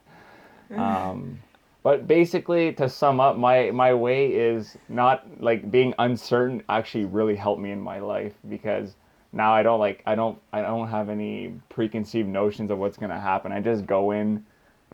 [0.75, 1.39] um,
[1.84, 6.63] but basically, to sum up, my my way is not like being uncertain.
[6.69, 8.95] Actually, really helped me in my life because
[9.32, 13.19] now I don't like I don't I don't have any preconceived notions of what's gonna
[13.19, 13.51] happen.
[13.51, 14.45] I just go in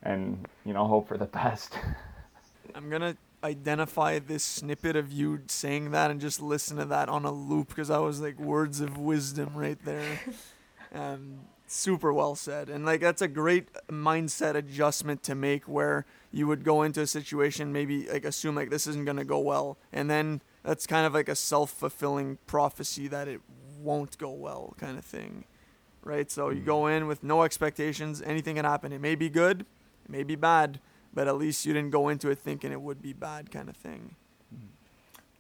[0.04, 1.78] and you know hope for the best.
[2.76, 7.26] I'm gonna identify this snippet of you saying that and just listen to that on
[7.26, 10.20] a loop because I was like words of wisdom right there.
[10.96, 11.40] Um,
[11.74, 16.64] super well said, and like that's a great mindset adjustment to make where you would
[16.64, 20.42] go into a situation maybe like assume like this isn't gonna go well, and then
[20.64, 23.42] that's kind of like a self fulfilling prophecy that it
[23.80, 25.46] won't go well kind of thing,
[26.04, 26.32] right?
[26.32, 26.98] So you go mm.
[26.98, 28.94] in with no expectations, anything can happen.
[28.94, 29.62] It may be good,
[30.06, 30.80] it may be bad,
[31.14, 33.76] but at least you didn't go into it thinking it would be bad kind of
[33.76, 34.16] thing.
[34.54, 34.68] Mm.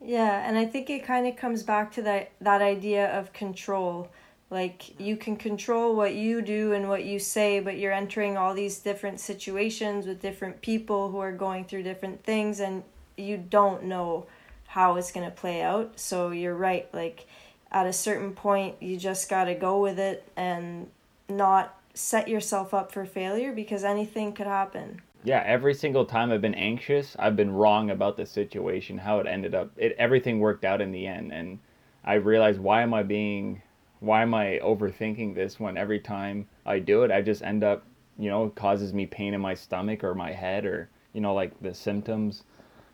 [0.01, 4.09] Yeah, and I think it kind of comes back to that that idea of control.
[4.53, 8.53] Like you can control what you do and what you say, but you're entering all
[8.53, 12.83] these different situations with different people who are going through different things and
[13.17, 14.27] you don't know
[14.67, 15.99] how it's going to play out.
[15.99, 17.25] So you're right, like
[17.71, 20.87] at a certain point you just got to go with it and
[21.27, 25.01] not set yourself up for failure because anything could happen.
[25.23, 29.25] Yeah, every single time I've been anxious, I've been wrong about the situation, how it
[29.25, 29.71] ended up.
[29.77, 31.57] It everything worked out in the end, and
[32.03, 33.63] I realized why am I being,
[34.03, 37.83] why am I overthinking this when every time I do it, I just end up,
[38.19, 41.33] you know, it causes me pain in my stomach or my head or you know
[41.33, 42.43] like the symptoms.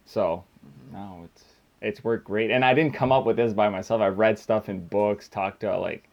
[0.06, 0.46] So,
[0.94, 1.46] no, it's
[1.82, 4.02] it's worked great, and I didn't come up with this by myself.
[4.02, 6.10] I've read stuff in books, talked to like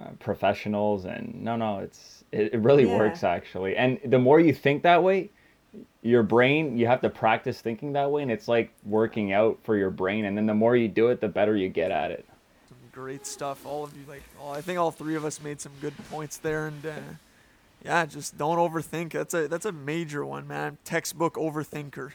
[0.00, 2.86] uh, professionals, and no, no, it's it, it really Yeah.
[2.86, 3.76] works actually.
[3.76, 5.30] And the more you think that way,
[6.02, 9.76] your brain you have to practice thinking that way, and it's like working out for
[9.76, 10.24] your brain.
[10.26, 12.26] And then the more you do it, the better you get at it.
[12.94, 13.66] Great stuff.
[13.66, 16.36] All of you, like, all, I think all three of us made some good points
[16.36, 16.92] there, and uh,
[17.84, 19.10] yeah, just don't overthink.
[19.10, 20.78] That's a that's a major one, man.
[20.84, 22.12] Textbook overthinker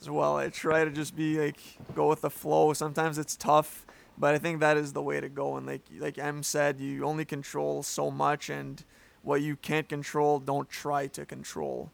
[0.00, 0.36] as well.
[0.36, 1.60] I try to just be like
[1.94, 2.72] go with the flow.
[2.72, 3.86] Sometimes it's tough,
[4.18, 5.56] but I think that is the way to go.
[5.56, 8.82] And like like Em said, you only control so much, and
[9.22, 11.92] what you can't control, don't try to control.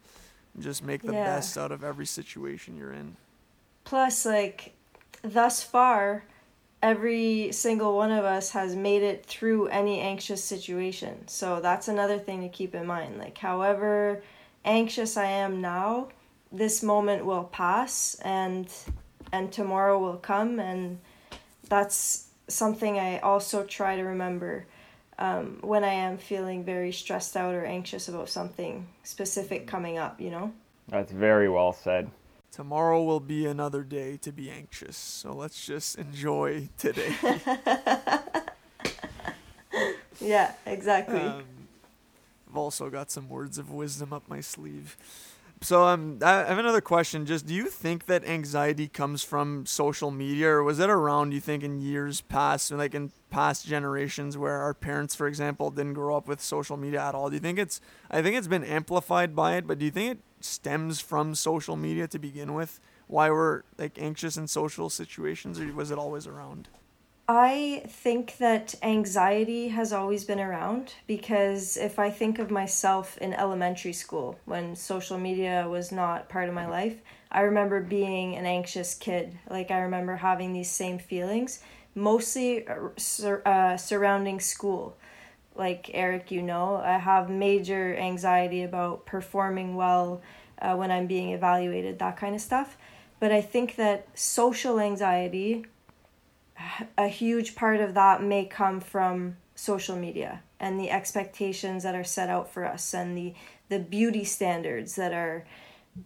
[0.59, 1.23] Just make the Yeah.
[1.35, 3.15] best out of every situation you're in.
[3.83, 4.73] Plus, like,
[5.21, 6.23] thus far,
[6.83, 11.25] every single one of us has made it through any anxious situation.
[11.27, 13.17] So that's another thing to keep in mind.
[13.17, 14.21] Like, however
[14.65, 16.09] anxious I am now,
[16.51, 18.67] this moment will pass and
[19.31, 20.99] and tomorrow will come and
[21.69, 24.67] that's something I also try to remember
[25.17, 30.19] um, when I am feeling very stressed out or anxious about something specific coming up,
[30.19, 30.53] you know?
[30.89, 32.11] That's very well said.
[32.53, 34.95] Tomorrow will be another day to be anxious.
[34.95, 37.15] So let's just enjoy today.
[40.23, 41.19] Yeah, exactly.
[41.19, 41.43] Um,
[42.49, 44.95] I've also got some words of wisdom up my sleeve.
[45.61, 47.25] So um, I have another question.
[47.25, 51.31] Just do you think that anxiety comes from social media, or was it around?
[51.31, 55.93] You think in years past, like in past generations, where our parents, for example, didn't
[55.93, 57.29] grow up with social media at all?
[57.29, 57.79] Do you think it's?
[58.11, 61.75] I think it's been amplified by it, but do you think it stems from social
[61.75, 62.79] media to begin with?
[63.07, 66.69] Why we're like anxious in social situations, or was it always around?
[67.27, 73.33] I think that anxiety has always been around because if I think of myself in
[73.33, 76.97] elementary school when social media was not part of my life,
[77.31, 79.39] I remember being an anxious kid.
[79.49, 81.63] Like, I remember having these same feelings,
[81.95, 82.89] mostly uh,
[83.45, 84.97] uh, surrounding school.
[85.55, 90.21] Like Eric, you know, I have major anxiety about performing well
[90.61, 92.77] uh, when I'm being evaluated, that kind of stuff.
[93.19, 95.65] But I think that social anxiety
[96.97, 102.03] a huge part of that may come from social media and the expectations that are
[102.03, 103.33] set out for us and the
[103.69, 105.45] the beauty standards that are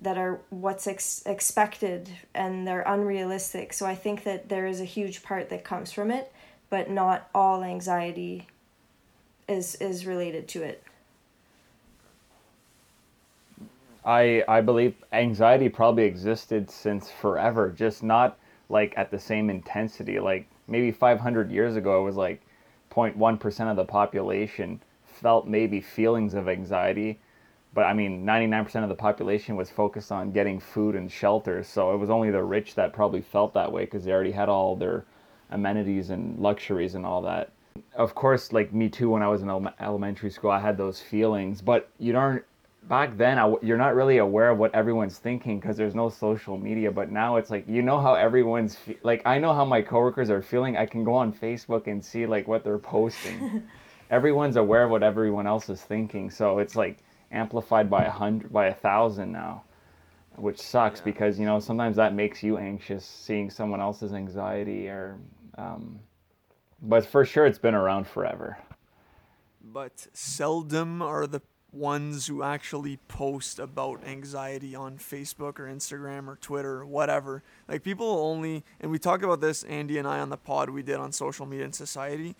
[0.02, 4.86] that are what's ex- expected and they're unrealistic so i think that there is a
[4.86, 6.32] huge part that comes from it
[6.70, 8.46] but not all anxiety
[9.48, 10.84] is is related to it
[14.08, 18.38] I I believe anxiety probably existed since forever, just not
[18.70, 20.18] like at the same intensity.
[20.18, 22.42] Like maybe 500 years ago, it was like
[22.90, 27.20] 0.1 percent of the population felt maybe feelings of anxiety,
[27.74, 31.62] but I mean 99% of the population was focused on getting food and shelter.
[31.64, 34.48] So it was only the rich that probably felt that way because they already had
[34.48, 35.04] all their
[35.52, 37.52] amenities and luxuries and all that.
[37.96, 41.02] Of course, like me too, when I was in ele- elementary school, I had those
[41.02, 42.44] feelings, but you don't
[42.84, 46.58] back then I, you're not really aware of what everyone's thinking because there's no social
[46.58, 49.82] media but now it's like you know how everyone's fe- like i know how my
[49.82, 53.64] coworkers are feeling i can go on facebook and see like what they're posting
[54.10, 57.00] everyone's aware of what everyone else is thinking so it's like
[57.32, 59.64] amplified by a hundred by a thousand now
[60.38, 61.06] which sucks Yeah.
[61.06, 65.18] because you know sometimes that makes you anxious seeing someone else's anxiety or
[65.58, 66.00] um,
[66.82, 68.58] but for sure it's been around forever
[69.62, 76.38] but seldom are the ones who actually post about anxiety on Facebook or Instagram or
[76.38, 77.44] Twitter or whatever.
[77.68, 80.82] Like people only, and we talked about this, Andy and I, on the pod we
[80.84, 82.36] did on social media and society.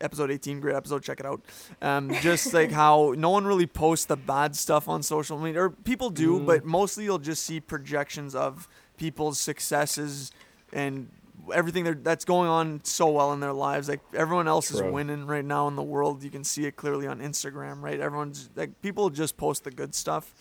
[0.00, 1.40] Episode 18, great episode, check it out.
[1.80, 5.70] Um, just like how no one really posts the bad stuff on social media, or
[5.70, 10.32] people do, but mostly you'll just see projections of people's successes
[10.72, 11.08] and
[11.52, 13.88] everything they're- that's going on so well in their lives.
[13.88, 16.22] Like everyone else is winning right now in the world.
[16.22, 17.98] You can see it clearly on Instagram, right?
[18.00, 20.34] Everyone's like people just post the good stuff.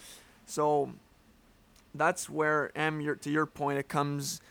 [0.45, 0.93] So
[1.95, 4.41] that's where M your to your point it comes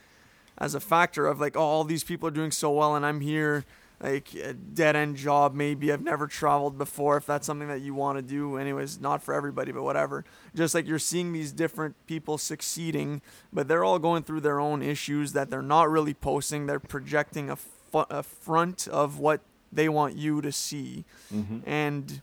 [0.59, 3.21] as a factor of like oh all these people are doing so well and I'm
[3.21, 3.65] here
[4.03, 5.93] like a dead end job maybe.
[5.93, 8.57] I've never traveled before if that's something that you want to do.
[8.57, 10.25] Anyways not for everybody but whatever.
[10.55, 13.23] Just like you're seeing these different people succeeding
[13.53, 16.67] but they're all going through their own issues that they're not really posting.
[16.67, 19.41] They're projecting a, fu- a front of what
[19.73, 21.05] they want you to see.
[21.33, 21.59] Mm-hmm.
[21.65, 22.23] and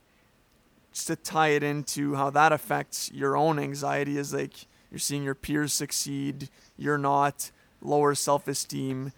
[0.92, 4.54] just to tie it into how that affects your own anxiety is like
[4.92, 7.52] you're seeing your peers succeed, you're not,
[7.82, 9.14] lower self-esteem,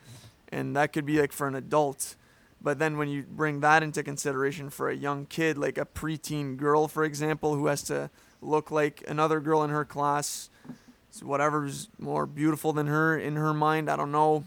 [0.51, 2.15] and that could be like for an adult.
[2.63, 6.57] But then when you bring that into consideration for a young kid, like a preteen
[6.57, 10.49] girl, for example, who has to look like another girl in her class,
[11.23, 14.43] whatever's more beautiful than her in her mind, I don't know.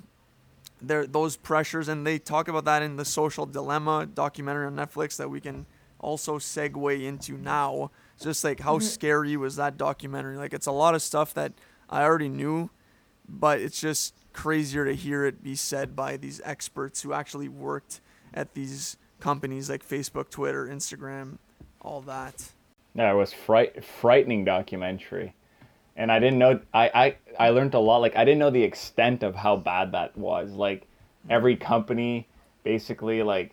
[0.81, 5.17] There, those pressures, and they talk about that in the Social Dilemma documentary on Netflix
[5.17, 5.67] that we can
[5.99, 7.91] also segue into now.
[8.15, 8.87] It's just like how mm-hmm.
[8.87, 10.37] scary was that documentary?
[10.37, 11.53] Like it's a lot of stuff that
[11.89, 12.71] I already knew,
[13.27, 18.01] but it's just crazier to hear it be said by these experts who actually worked
[18.35, 21.39] at these companies like Facebook, Twitter, Instagram,
[21.81, 22.51] all that.
[22.95, 25.35] Yeah, it was fright frightening documentary.
[25.97, 28.63] And I didn't know I, I I learned a lot like I didn't know the
[28.63, 30.51] extent of how bad that was.
[30.53, 30.87] Like
[31.31, 32.27] every company
[32.65, 33.53] basically like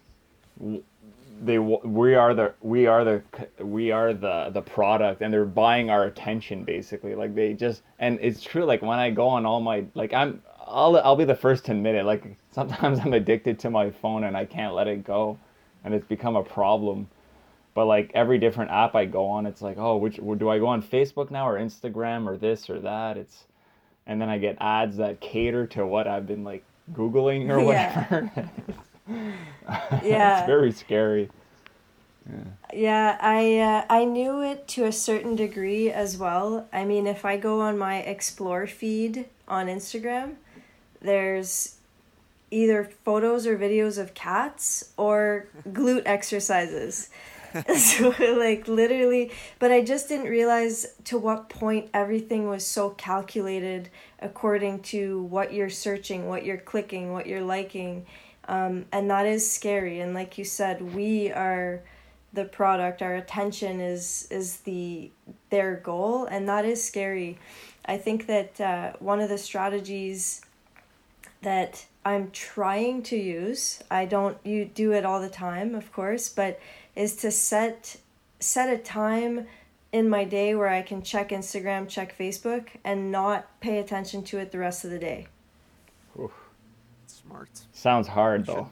[1.42, 3.24] they we are the we are the
[3.60, 8.20] we are the the product and they're buying our attention basically like they just and
[8.22, 11.36] it's true like when i go on all my like i'm i'll i'll be the
[11.36, 14.88] first to admit it like sometimes i'm addicted to my phone and i can't let
[14.88, 15.38] it go
[15.84, 17.08] and it's become a problem.
[17.74, 20.68] But like every different app i go on it's like oh which do i go
[20.68, 23.18] on facebook now or instagram or this or that?
[23.18, 23.46] It's
[24.06, 28.30] and then i get ads that cater to what i've been like googling or whatever.
[28.36, 28.50] Yeah.
[30.04, 30.40] yeah.
[30.40, 31.30] It's very scary.
[32.30, 32.44] Yeah,
[32.74, 36.68] yeah i uh, i knew it to a certain degree as well.
[36.74, 40.36] I mean if i go on my explore feed on instagram
[41.02, 41.78] there's
[42.52, 47.10] either photos or videos of cats or glute exercises.
[47.76, 49.30] So like literally
[49.60, 53.90] but i just didn't realize to what point everything was so calculated
[54.20, 58.06] according to what you're searching what you're clicking what you're liking
[58.48, 60.00] um, and that is scary.
[60.00, 61.82] And like you said we are
[62.34, 65.12] the product our attention is is the
[65.50, 67.38] their goal and that is scary.
[67.86, 70.42] I think that uh, one of the strategies
[71.42, 76.30] that i'm trying to use i don't you do it all the time of course
[76.30, 76.60] but
[76.96, 77.98] is to set
[78.40, 79.46] set a time
[79.92, 84.38] in my day where i can check instagram check facebook and not pay attention to
[84.38, 85.28] it the rest of the day
[86.20, 86.32] Oof
[87.32, 87.50] smart.
[87.74, 88.70] Sounds hard though.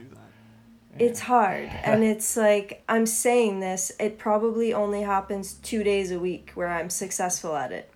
[0.98, 1.70] It's hard.
[1.84, 6.68] And it's like, I'm saying this, it probably only happens two days a week where
[6.68, 7.89] I'm successful at it.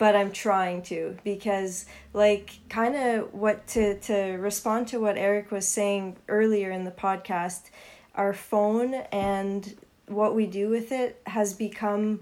[0.00, 1.84] But I'm trying to because,
[2.14, 6.90] like, kind of what to, to respond to what Eric was saying earlier in the
[6.90, 7.64] podcast,
[8.14, 9.76] our phone and
[10.06, 12.20] what we do with it has become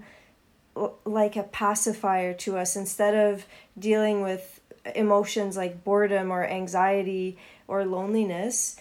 [1.05, 2.75] like a pacifier to us.
[2.75, 3.45] Instead of
[3.77, 4.59] dealing with
[4.93, 8.75] emotions like boredom or anxiety or loneliness,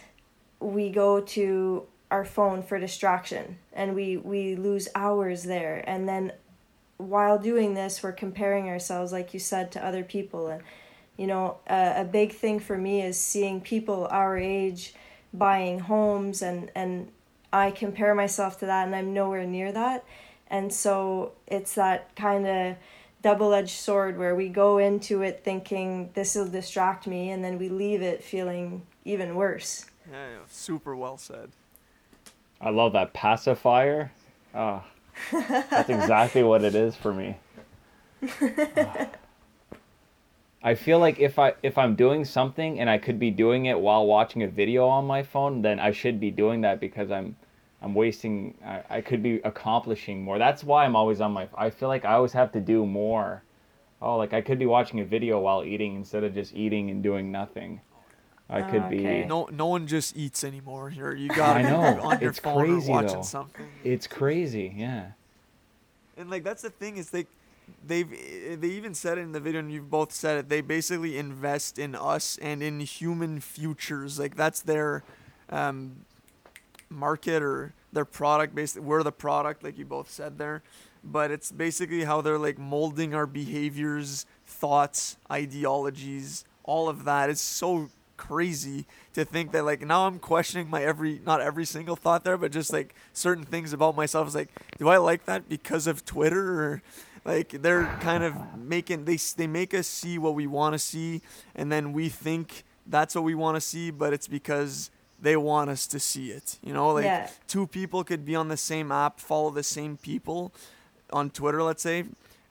[0.58, 5.84] we go to our phone for distraction and we we lose hours there.
[5.86, 6.32] And then
[6.98, 10.48] while doing this we're comparing ourselves like you said to other people.
[10.48, 10.62] And
[11.16, 14.94] you know a, a big thing for me is seeing people our age
[15.32, 17.10] buying homes and and
[17.52, 20.04] I compare myself to that and I'm nowhere near that.
[20.48, 22.76] And so it's that kind of
[23.22, 27.68] double-edged sword where we go into it thinking this will distract me and then we
[27.68, 29.86] leave it feeling even worse.
[30.10, 31.50] Yeah, yeah super well said.
[32.60, 34.12] I love that pacifier.
[34.54, 34.82] Oh,
[35.32, 37.36] that's exactly what it is for me
[40.62, 43.78] i feel like if i if i'm doing something and i could be doing it
[43.78, 47.36] while watching a video on my phone then i should be doing that because i'm
[47.80, 48.54] I'm wasting.
[48.64, 50.38] I, I could be accomplishing more.
[50.38, 51.48] That's why I'm always on my.
[51.56, 53.42] I feel like I always have to do more.
[54.02, 57.02] Oh, like I could be watching a video while eating instead of just eating and
[57.02, 57.80] doing nothing.
[58.50, 59.22] I could okay.
[59.22, 59.24] be.
[59.24, 61.14] No, no one just eats anymore here.
[61.14, 63.22] You got to know on your it's phone crazy, or watching though.
[63.22, 63.68] something.
[63.84, 65.12] It's crazy, yeah.
[66.16, 67.26] And like that's the thing is they,
[67.86, 68.10] they've
[68.60, 70.48] they even said it in the video, and you've both said it.
[70.48, 74.18] They basically invest in us and in human futures.
[74.18, 75.04] Like that's their,
[75.50, 76.04] um,
[76.90, 80.62] market or their product basically we're the product like you both said there
[81.04, 87.40] but it's basically how they're like molding our behaviors thoughts ideologies all of that is
[87.40, 87.88] so
[88.18, 92.36] crazy to think that like now i'm questioning my every not every single thought there
[92.36, 96.04] but just like certain things about myself is like do i like that because of
[96.04, 96.82] twitter or
[97.24, 101.22] like they're kind of making they they make us see what we want to see
[101.54, 104.90] and then we think that's what we want to see but it's because
[105.20, 106.58] they want us to see it.
[106.62, 107.28] You know, like yeah.
[107.46, 110.52] two people could be on the same app, follow the same people
[111.12, 112.04] on Twitter, let's say,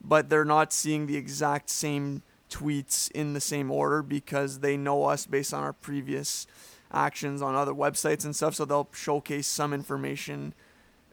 [0.03, 5.05] but they're not seeing the exact same tweets in the same order because they know
[5.05, 6.47] us based on our previous
[6.91, 8.55] actions on other websites and stuff.
[8.55, 10.53] So they'll showcase some information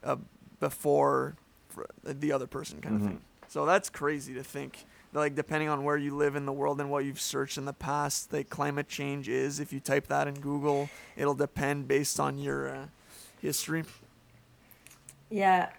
[0.02, 0.16] uh,
[0.60, 1.36] before
[2.04, 3.20] the other person kind of thing.
[3.48, 4.84] So that's crazy to think.
[5.12, 7.72] Like depending on where you live in the world and what you've searched in the
[7.72, 9.60] past, like climate change is.
[9.60, 12.86] If you type that in Google, it'll depend based on your uh,
[13.40, 13.84] history.
[15.30, 15.70] Yeah.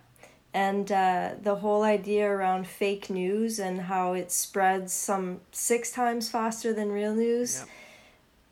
[0.56, 6.30] And uh, the whole idea around fake news and how it spreads some six times
[6.30, 7.66] faster than real news.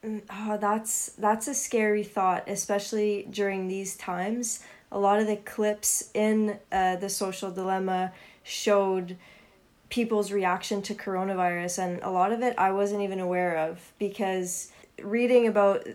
[0.05, 4.59] Mm, Oh, that's that's a scary thought, especially during these times.
[4.91, 8.11] A lot of the clips in uh, the social dilemma
[8.43, 9.15] showed
[9.89, 14.71] people's reaction to coronavirus, and a lot of it I wasn't even aware of because
[15.01, 15.87] reading about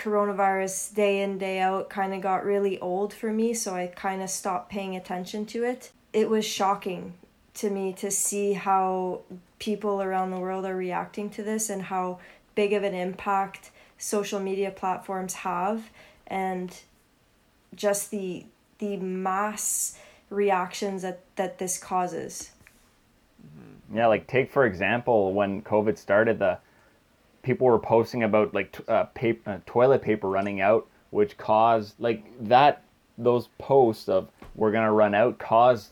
[0.00, 4.22] coronavirus day in day out kind of got really old for me so i kind
[4.22, 5.92] of stopped paying attention to it.
[6.12, 7.14] It was shocking
[7.54, 9.20] to me to see how
[9.58, 12.18] people around the world are reacting to this and how
[12.54, 15.90] big of an impact social media platforms have
[16.26, 16.80] and
[17.74, 18.46] just the
[18.78, 19.98] the mass
[20.30, 22.50] reactions that that this causes.
[23.44, 23.98] Mm-hmm.
[23.98, 26.58] Yeah, like take for example when COVID started, the
[27.50, 31.94] people were posting about like t- uh, paper, uh, toilet paper running out, which caused
[31.98, 32.84] like that.
[33.18, 35.90] Those posts of "we're gonna run out" caused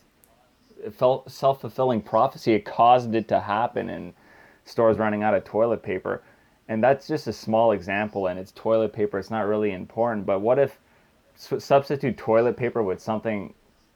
[0.84, 2.52] it felt self fulfilling prophecy.
[2.54, 4.14] It caused it to happen, and
[4.64, 6.22] stores running out of toilet paper.
[6.68, 9.18] And that's just a small example, and it's toilet paper.
[9.18, 10.26] It's not really important.
[10.26, 10.78] But what if
[11.34, 13.52] substitute toilet paper with something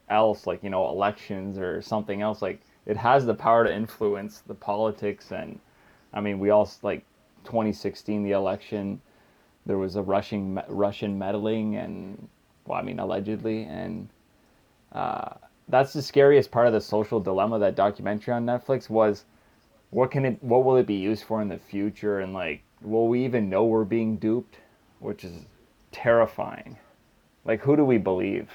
[0.08, 2.42] else, like you know elections or something else?
[2.42, 5.60] Like it has the power to influence the politics, and
[6.12, 7.04] I mean we all like
[7.44, 9.00] 2016 the election.
[9.66, 12.28] There was a Russian Russian meddling, and
[12.66, 14.08] well, I mean allegedly, and
[14.92, 15.34] uh,
[15.68, 17.58] that's the scariest part of the social dilemma.
[17.58, 19.24] That documentary on Netflix was
[19.90, 22.20] what can it what will it be used for in the future?
[22.20, 24.56] And like will we even know we're being duped?
[24.98, 25.44] Which is
[25.92, 26.76] terrifying.
[27.44, 28.50] Like who do we believe?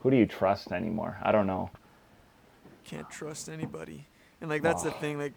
[0.00, 1.18] Who do you trust anymore?
[1.22, 1.70] I don't know.
[2.84, 4.06] Can't trust anybody.
[4.40, 5.34] And like that's the thing like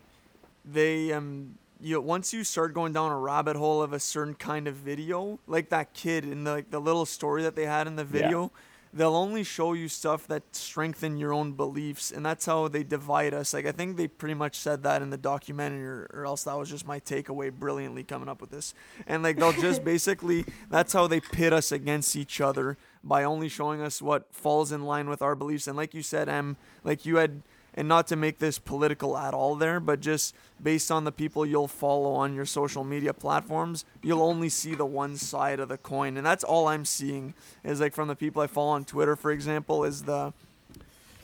[0.66, 4.68] they um you once you start going down a rabbit hole of a certain kind
[4.68, 7.96] of video like that kid in the like the little story that they had in
[7.96, 8.52] the video
[8.94, 13.34] they'll only show you stuff that strengthen your own beliefs and that's how they divide
[13.34, 13.54] us.
[13.54, 16.58] Like i think they pretty much said that in the documentary or, or else that
[16.58, 18.74] was just my takeaway brilliantly coming up with this.
[19.08, 23.50] And like they'll just basically that's how they pit us against each other by only
[23.50, 25.68] showing us what falls in line with our beliefs.
[25.68, 27.42] And like you said em like you had
[27.76, 31.46] and not to make this political at all there, but just based on the people
[31.46, 35.78] you'll follow on your social media platforms, you'll only see the one side of the
[35.78, 36.18] coin.
[36.18, 39.32] And that's all I'm seeing is like from the people I follow on Twitter, for
[39.32, 40.34] example, is the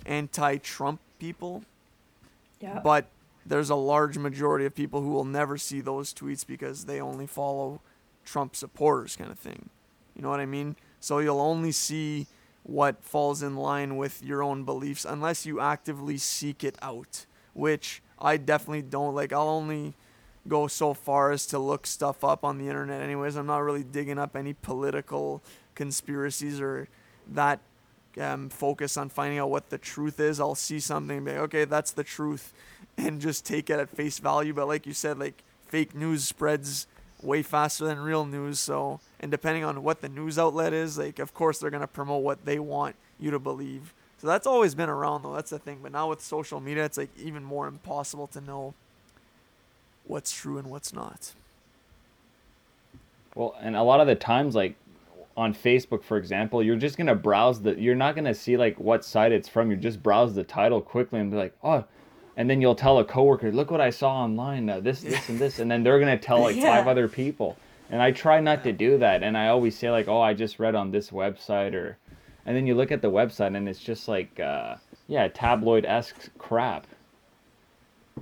[0.06, 1.64] anti Trump people.
[2.60, 3.06] yeah But
[3.46, 7.28] there's a large majority of people who will never see those tweets because they only
[7.28, 7.82] follow
[8.26, 9.70] Trump supporters, kind of thing.
[10.16, 10.76] You know what I mean?
[11.00, 12.28] So you'll only see
[12.70, 18.02] what falls in line with your own beliefs unless you actively seek it out, which
[18.20, 19.16] I definitely don't.
[19.16, 19.96] Like, I'll only
[20.48, 23.36] go so far as to look stuff up on the internet, anyways.
[23.36, 25.42] I'm not really digging up any political
[25.74, 26.88] conspiracies or
[27.32, 27.60] that
[28.20, 30.40] um, focus on finding out what the truth is.
[30.40, 32.54] I'll see something and be like, okay, that's the truth,
[32.98, 34.54] and just take it at face value.
[34.54, 36.86] But like you said, like fake news spreads
[37.22, 38.60] way faster than real news.
[38.60, 42.24] So, and depending on what the news outlet is, like of course they're gonna promote
[42.24, 43.94] what they want you to believe.
[44.20, 45.34] So that's always been around though.
[45.34, 45.80] That's the thing.
[45.82, 48.74] But now with social media, it's like even more impossible to know
[50.06, 51.34] what's true and what's not.
[53.36, 54.76] well and a lot of the times like
[55.38, 58.58] on facebook for example you're just going to browse the you're not going to see
[58.58, 61.84] like what site it's from you just browse the title quickly and be like oh
[62.40, 65.38] and then you'll tell a coworker look what i saw online uh, this this and
[65.38, 66.78] this and then they're going to tell like Yeah.
[66.78, 67.58] five other people.
[67.92, 70.58] And i try not to do that and i always say like oh i just
[70.58, 71.98] read on this website or
[72.46, 74.76] and then you look at the website and it's just like uh
[75.08, 76.88] yeah tabloid-esque crap.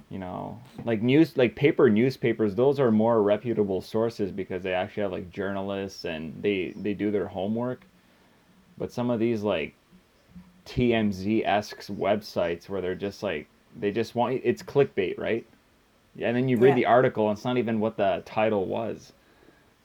[0.10, 5.04] You know like news like paper newspapers those are more reputable sources because they actually
[5.04, 7.82] have like journalists and they they do their homework.
[8.78, 9.74] But some of these like
[10.66, 13.48] tmz-esque websites where they're just like
[13.80, 15.46] they just want it's clickbait right?
[16.20, 16.76] And then you read Yeah.
[16.76, 19.14] the article and it's not even what the title was.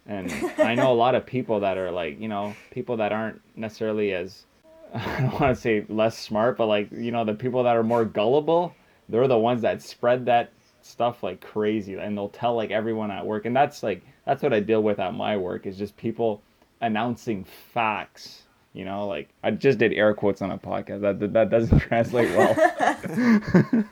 [0.07, 3.41] And i know a lot of people that are like you know people that aren't
[3.57, 4.45] necessarily as
[4.95, 7.85] i don't want to say less smart but like you know the people that are
[7.85, 8.75] more gullible
[9.09, 10.51] they're the ones that spread that
[10.83, 13.45] stuff like crazy and they'll tell like everyone at work.
[13.47, 16.43] And that's like that's what i deal with at my work is just people
[16.81, 18.43] announcing facts
[18.75, 22.29] you know like i just did air quotes on a podcast that that doesn't translate
[22.37, 22.55] well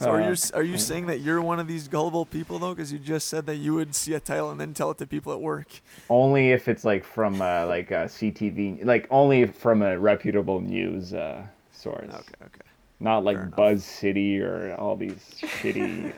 [0.00, 2.74] So are Uh, you are you saying that you're one of these gullible people though?
[2.74, 5.06] Because you just said that you would see a title and then tell it to
[5.06, 5.68] people at work.
[6.08, 11.12] only if it's like from uh, like uh, ctv like only from a reputable news
[11.14, 12.12] uh, source.
[12.12, 12.66] Okay, okay.
[13.00, 16.12] Not like Buzz City or all these shitty.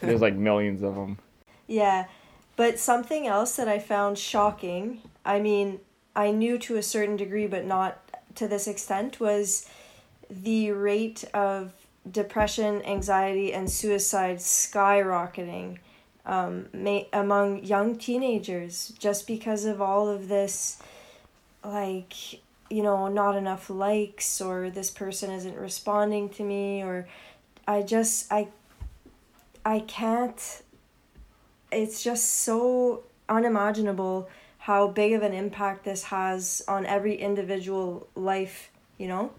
[0.00, 1.18] there's like millions of them.
[1.66, 2.06] Yeah,
[2.56, 5.80] but something else that I found shocking, I mean,
[6.18, 7.98] I knew to a certain degree, but not
[8.34, 9.68] to this extent, was
[10.28, 11.72] the rate of
[12.10, 15.78] depression, anxiety, and suicide skyrocketing
[16.26, 20.82] um, ma- among young teenagers just because of all of this,
[21.62, 22.14] like,
[22.68, 27.06] you know, not enough likes, or this person isn't responding to me, or
[27.68, 28.48] I just, I,
[29.64, 30.62] I can't
[31.70, 34.28] it's just so unimaginable
[34.68, 39.32] how big of an impact this has on every individual life, you know?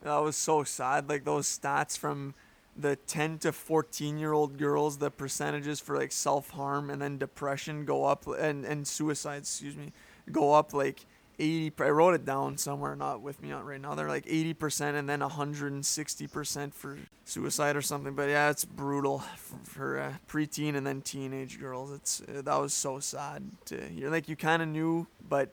[0.00, 1.10] That was so sad.
[1.10, 2.32] Like those stats from
[2.74, 7.18] the 10 to 14 year old girls, the percentages for like self harm and then
[7.18, 9.92] depression go up, and, and suicide, excuse me,
[10.32, 11.04] go up like
[11.38, 11.72] 80.
[11.80, 13.94] I wrote it down somewhere, not with me on right now.
[13.94, 18.14] They're like 80% and then 160% for suicide or something.
[18.14, 21.92] But yeah, it's brutal for, for uh, preteen and then teenage girls.
[21.92, 24.10] It's uh, That was so sad to hear.
[24.10, 25.50] Like you kind of knew, but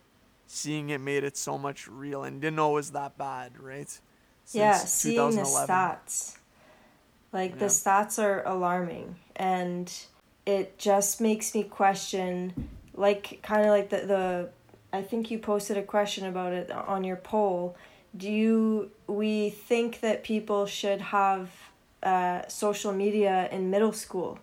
[0.48, 4.00] seeing it made it so much real and didn't know it was that bad, right?
[4.52, 5.76] yeah, Since seeing the 2011.
[5.76, 6.38] stats.
[7.32, 9.16] Like, the stats are alarming.
[9.36, 9.92] And
[10.46, 14.50] it just makes me question, like, kind of like the, the,
[14.96, 17.76] I think you posted a question about it on your poll.
[18.16, 21.50] Do you, we think that people should have
[22.02, 24.40] uh, social media in middle school?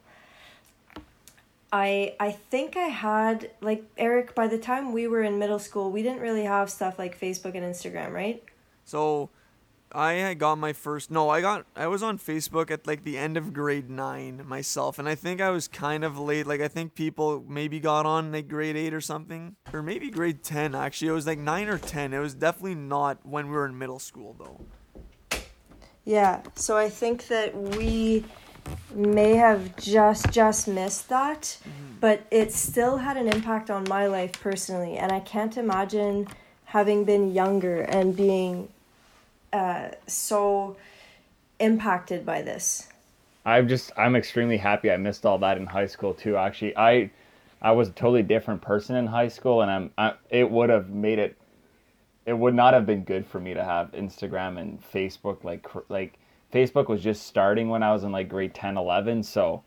[1.72, 5.90] I I think I had like Eric by the time we were in middle school
[5.90, 8.42] we didn't really have stuff like Facebook and Instagram, right?
[8.84, 9.30] So
[9.94, 13.36] I got my first no, I got I was on Facebook at like the end
[13.36, 16.94] of grade 9 myself and I think I was kind of late like I think
[16.94, 21.08] people maybe got on like grade 8 or something or maybe grade 10 actually.
[21.08, 22.12] It was like 9 or 10.
[22.12, 25.40] It was definitely not when we were in middle school though.
[26.04, 26.42] Yeah.
[26.54, 28.24] So I think that we
[28.94, 31.98] may have just just missed that, mm-hmm.
[32.00, 36.28] but it still had an impact on my life personally and I can't imagine
[36.64, 38.68] having been younger and being
[39.52, 40.76] uh, so
[41.58, 42.88] impacted by this.
[43.44, 46.36] I'm just I'm extremely happy I missed all that in high school too.
[46.36, 47.10] Actually, I
[47.60, 50.90] I was a totally different person in high school, and I'm I, it would have
[50.90, 51.36] made it.
[52.24, 56.18] It would not have been good for me to have Instagram and Facebook like like
[56.52, 59.22] Facebook was just starting when I was in like grade 10, 11.
[59.22, 59.64] So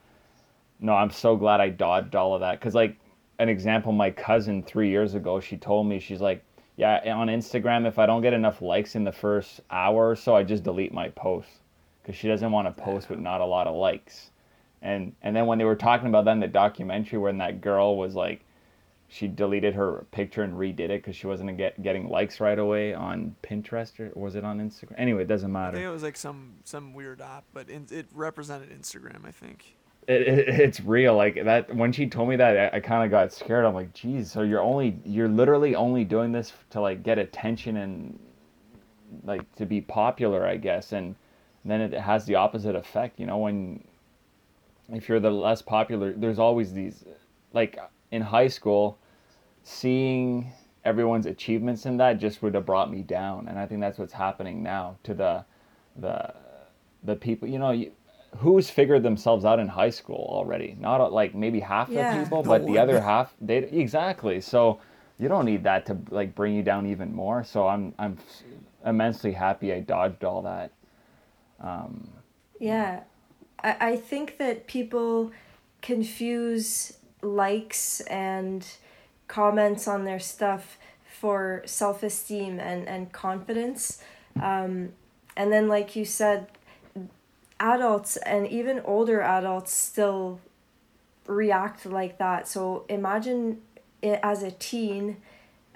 [0.79, 2.97] no, I'm so glad I dodged all of that because like
[3.39, 6.43] an example, my cousin three years ago, she told me she's like,
[6.77, 10.35] yeah, on Instagram, if I don't get enough likes in the first hour or so,
[10.35, 11.47] I just delete my post
[12.01, 14.31] because she doesn't want to post with not a lot of likes.
[14.81, 17.97] And and then when they were talking about that in the documentary, when that girl
[17.97, 18.41] was like,
[19.07, 22.93] she deleted her picture and redid it because she wasn't get, getting likes right away
[22.93, 24.95] on Pinterest or was it on Instagram?
[24.97, 25.77] Anyway, it doesn't matter.
[25.77, 29.31] I think it was like some some weird app, but in, it represented Instagram, I
[29.31, 29.77] think.
[30.07, 31.15] It, it, it's real.
[31.15, 33.65] Like that when she told me that, I, I kind of got scared.
[33.65, 37.77] I'm like, geez, so you're only you're literally only doing this to like get attention
[37.77, 38.19] and
[39.23, 40.91] like to be popular, I guess.
[40.91, 41.15] And
[41.63, 43.19] then it has the opposite effect.
[43.19, 43.83] You know, when
[44.89, 47.03] if you're the less popular, there's always these
[47.53, 47.79] like
[48.11, 48.97] in high school,
[49.63, 50.51] seeing
[50.83, 53.47] everyone's achievements in that just would have brought me down.
[53.47, 55.45] And I think that's what's happening now to the
[55.95, 56.33] the
[57.03, 57.47] the people.
[57.47, 57.91] You know, you,
[58.37, 60.75] who's figured themselves out in high school already?
[60.79, 62.13] Not uh, like maybe half Yeah.
[62.13, 64.41] the people, No but the other half they exactly.
[64.41, 64.79] So
[65.19, 67.43] you don't need that to like bring you down even more.
[67.43, 68.17] So I'm I'm
[68.85, 70.71] immensely happy I dodged all that.
[71.61, 72.09] Um,
[72.59, 73.01] Yeah.
[73.63, 75.31] I, I think that people
[75.81, 78.65] confuse likes and
[79.27, 84.01] comments on their stuff for self esteem and, and confidence.
[84.39, 84.93] Um,
[85.37, 86.47] and then, like you said,
[87.59, 90.39] adults and even older adults still
[91.27, 92.47] react like that.
[92.47, 93.61] So imagine
[94.01, 95.17] it as a teen,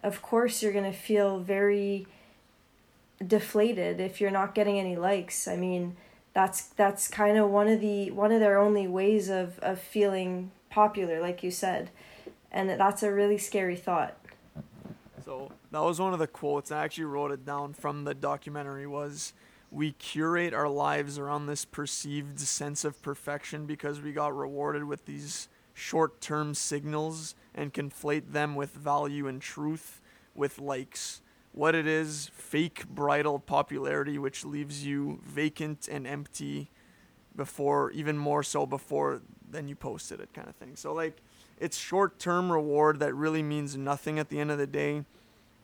[0.04, 2.08] of course, you're going to feel very
[3.26, 5.48] deflated if you're not getting any likes.
[5.48, 5.96] I mean,
[6.34, 10.52] that's that's kind of one of the one of their only ways of of feeling
[10.70, 11.90] popular like you said.
[12.52, 14.18] And that's a really scary thought.
[15.24, 16.72] So that was one of the quotes.
[16.72, 18.88] I actually wrote it down from the documentary.
[18.88, 19.34] Was
[19.72, 25.06] we curate our lives around this perceived sense of perfection because we got rewarded with
[25.06, 30.02] these short-term signals and conflate them with value and truth
[30.36, 31.22] with likes.
[31.52, 36.70] What it is, fake bridal popularity, which leaves you vacant and empty
[37.36, 40.76] before, even more so before than you posted it, kind of thing.
[40.76, 41.22] So like,
[41.60, 45.06] it's short-term reward that really means nothing at the end of the day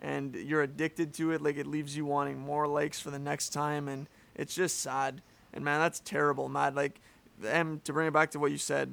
[0.05, 1.41] and you're addicted to it.
[1.41, 5.21] Like it leaves you wanting more likes for the next time, and it's just sad.
[5.51, 6.75] And man, that's terrible, Matt.
[6.75, 7.01] Like,
[7.45, 8.91] and to bring it back to what you said,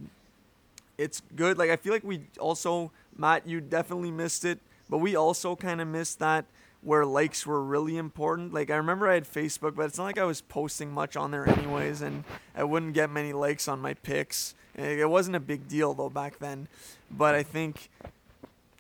[0.96, 1.58] it's good.
[1.58, 4.58] Like I feel like we also, Matt, you definitely missed it,
[4.88, 6.46] but we also kind of missed that
[6.80, 8.54] where likes were really important.
[8.54, 11.30] Like I remember I had Facebook, but it's not like I was posting much on
[11.30, 12.24] there anyways, and
[12.56, 14.54] I wouldn't get many likes on my pics.
[14.74, 16.68] It wasn't a big deal though back then,
[17.10, 17.90] but I think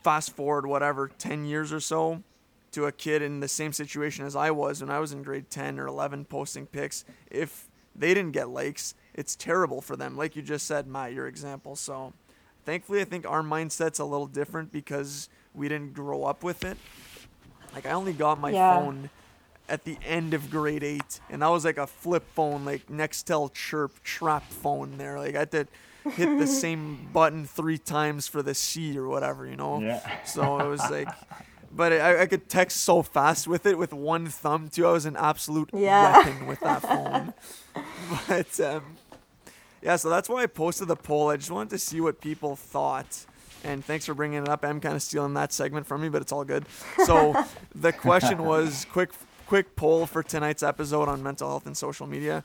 [0.02, 2.22] fast forward whatever 10 years or so
[2.72, 5.50] to a kid in the same situation as I was when I was in grade
[5.50, 10.16] 10 or 11 posting pics, if they didn't get likes, it's terrible for them.
[10.16, 11.76] Like you just said, Matt, your example.
[11.76, 12.14] So
[12.64, 16.78] thankfully, I think our mindset's a little different because we didn't grow up with it.
[17.74, 18.78] Like I only got my yeah.
[18.78, 19.10] phone
[19.68, 23.52] at the end of grade eight, and that was like a flip phone, like Nextel
[23.52, 24.98] Chirp Trap phone.
[24.98, 25.66] There, like I had to
[26.10, 29.80] hit the same button three times for the C or whatever, you know.
[29.80, 30.24] Yeah.
[30.24, 31.08] So it was like,
[31.70, 34.86] but I, I could text so fast with it with one thumb too.
[34.86, 36.18] I was an absolute yeah.
[36.18, 37.34] weapon with that phone.
[38.28, 38.96] but um,
[39.80, 41.30] yeah, so that's why I posted the poll.
[41.30, 43.26] I just wanted to see what people thought.
[43.64, 44.64] And thanks for bringing it up.
[44.64, 46.66] I'm kind of stealing that segment from me, but it's all good.
[47.04, 47.34] So
[47.74, 49.12] the question was quick
[49.46, 52.42] quick poll for tonight's episode on mental health and social media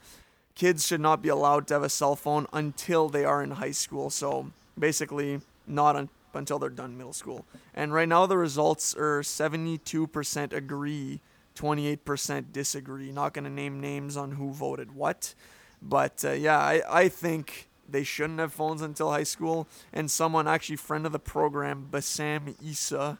[0.58, 3.72] kids should not be allowed to have a cell phone until they are in high
[3.72, 4.10] school.
[4.10, 7.46] So basically, not un- until they're done middle school.
[7.76, 11.22] And right now, the results are 72% agree,
[11.56, 13.12] 28% disagree.
[13.12, 15.36] Not going to name names on who voted what.
[15.80, 19.68] But uh, yeah, I, I think they shouldn't have phones until high school.
[19.94, 23.20] And someone, actually, friend of the program, Bassam Issa,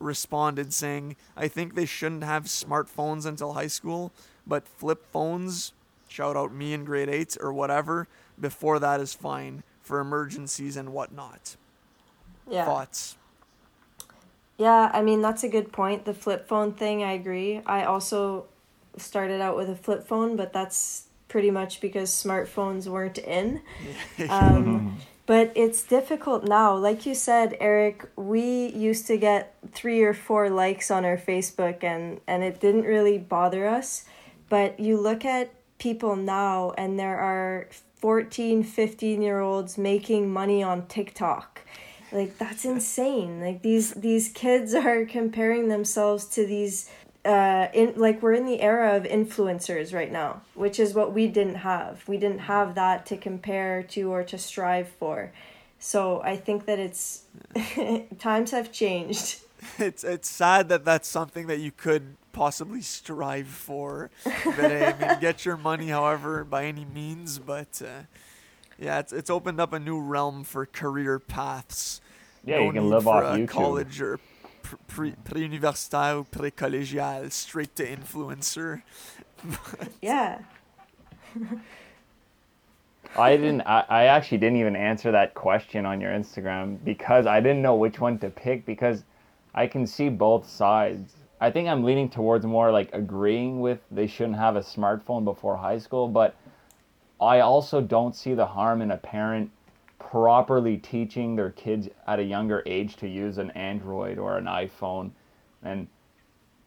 [0.00, 4.10] responded saying, I think they shouldn't have smartphones until high school,
[4.44, 5.72] but flip phones
[6.12, 8.06] shout out me in grade eight or whatever.
[8.38, 11.56] Before that is fine for emergencies and whatnot.
[12.50, 12.64] Yeah.
[12.64, 13.16] Thoughts?
[14.58, 16.04] Yeah, I mean that's a good point.
[16.04, 17.62] The flip phone thing, I agree.
[17.66, 18.46] I also
[18.96, 23.62] started out with a flip phone, but that's pretty much because smartphones weren't in.
[24.28, 26.76] um, but it's difficult now.
[26.76, 31.82] Like you said, Eric, we used to get three or four likes on our Facebook,
[31.82, 34.04] and and it didn't really bother us.
[34.48, 35.50] But you look at
[35.82, 37.66] people now and there are
[37.96, 41.60] 14 15 year olds making money on tiktok.
[42.12, 43.40] Like that's insane.
[43.40, 46.88] Like these these kids are comparing themselves to these
[47.24, 51.26] uh in like we're in the era of influencers right now which is what we
[51.26, 52.06] didn't have.
[52.06, 55.32] We didn't have that to compare to or to strive for.
[55.80, 57.24] So i think that it's
[58.20, 59.41] times have changed
[59.78, 64.10] it's it's sad that that's something that you could possibly strive for.
[64.24, 67.38] But I mean, get your money, however, by any means.
[67.38, 68.02] But uh,
[68.78, 72.00] yeah, it's it's opened up a new realm for career paths.
[72.44, 73.48] Yeah, no you can live off YouTube.
[73.48, 74.20] College or
[74.88, 78.82] pre universitaire or pre collegial, straight to influencer.
[80.02, 80.40] yeah.
[83.16, 83.60] I didn't.
[83.62, 87.76] I, I actually didn't even answer that question on your Instagram because I didn't know
[87.76, 89.04] which one to pick because
[89.54, 94.06] I can see both sides I think I'm leaning towards more like agreeing with they
[94.06, 96.36] shouldn't have a smartphone before high school, but
[97.20, 99.50] I also don't see the harm in a parent
[99.98, 105.10] properly teaching their kids at a younger age to use an Android or an iPhone.
[105.64, 105.88] And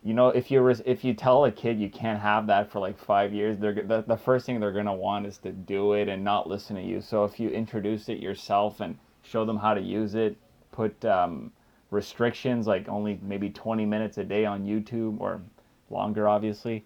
[0.04, 3.00] you know, if you if you tell a kid you can't have that for like
[3.00, 6.22] five years, they're the, the first thing they're gonna want is to do it and
[6.22, 7.00] not listen to you.
[7.00, 10.36] So if you introduce it yourself and show them how to use it,
[10.74, 11.54] put um,
[11.96, 15.42] restrictions, like only maybe 20 minutes a day on YouTube or
[15.90, 16.86] longer, obviously.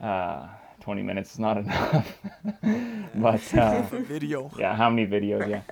[0.00, 0.48] Uh,
[0.80, 2.18] 20 minutes is not enough.
[3.14, 4.50] but uh, video.
[4.58, 5.48] Yeah, how many videos?
[5.48, 5.62] Yeah.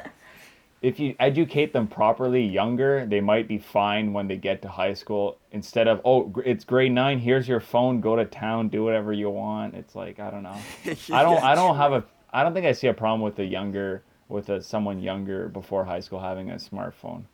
[0.83, 4.95] If you educate them properly younger, they might be fine when they get to high
[4.95, 5.37] school.
[5.53, 7.19] Instead of oh, it's grade nine.
[7.19, 8.01] Here's your phone.
[8.01, 8.69] Go to town.
[8.69, 9.75] Do whatever you want.
[9.75, 10.57] It's like I don't know.
[11.13, 11.43] I don't.
[11.43, 12.05] I don't have a.
[12.33, 15.85] I don't think I see a problem with a younger with a someone younger before
[15.85, 17.25] high school having a smartphone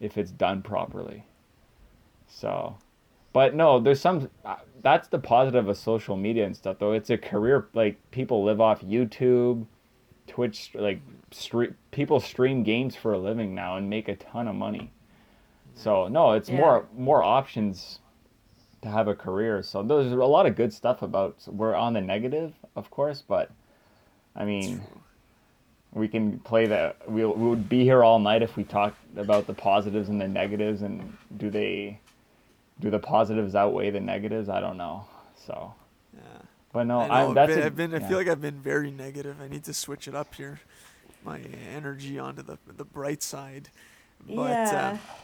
[0.00, 1.24] if it's done properly.
[2.26, 2.78] So,
[3.32, 4.30] but no, there's some.
[4.44, 6.92] Uh, that's the positive of social media and stuff, though.
[6.92, 7.68] It's a career.
[7.74, 9.66] Like people live off YouTube,
[10.26, 10.70] Twitch.
[10.74, 14.90] Like stream, people stream games for a living now and make a ton of money.
[15.74, 16.56] So no, it's yeah.
[16.56, 18.00] more more options
[18.82, 19.62] to have a career.
[19.62, 21.36] So there's a lot of good stuff about.
[21.46, 23.50] We're on the negative, of course, but
[24.34, 24.82] I mean
[25.92, 27.08] we can play that.
[27.10, 30.28] We we would be here all night if we talked about the positives and the
[30.28, 31.98] negatives, and do they,
[32.80, 34.48] do the positives outweigh the negatives?
[34.48, 35.06] I don't know.
[35.46, 35.74] So.
[36.14, 36.20] Yeah.
[36.72, 37.54] But no, I know, that's.
[37.54, 37.94] Been, a, I've been.
[37.94, 39.40] I feel like I've been very negative.
[39.40, 40.60] I need to switch it up here,
[41.24, 41.40] my
[41.74, 43.70] energy onto the the bright side.
[44.28, 44.98] But, yeah.
[45.02, 45.22] Uh,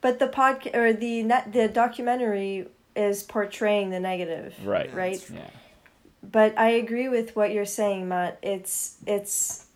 [0.00, 2.66] but the podcast or the net the documentary
[2.96, 4.92] is portraying the negative Right.
[4.92, 5.50] right Yeah.
[6.22, 8.38] but I agree with what you're saying, Matt.
[8.42, 9.66] It's it's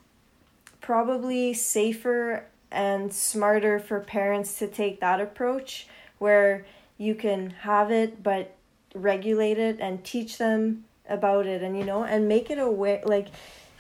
[0.83, 5.87] probably safer and smarter for parents to take that approach
[6.18, 6.66] where
[6.99, 8.55] you can have it but
[8.95, 13.28] regulate it and teach them about it and you know and make it aware like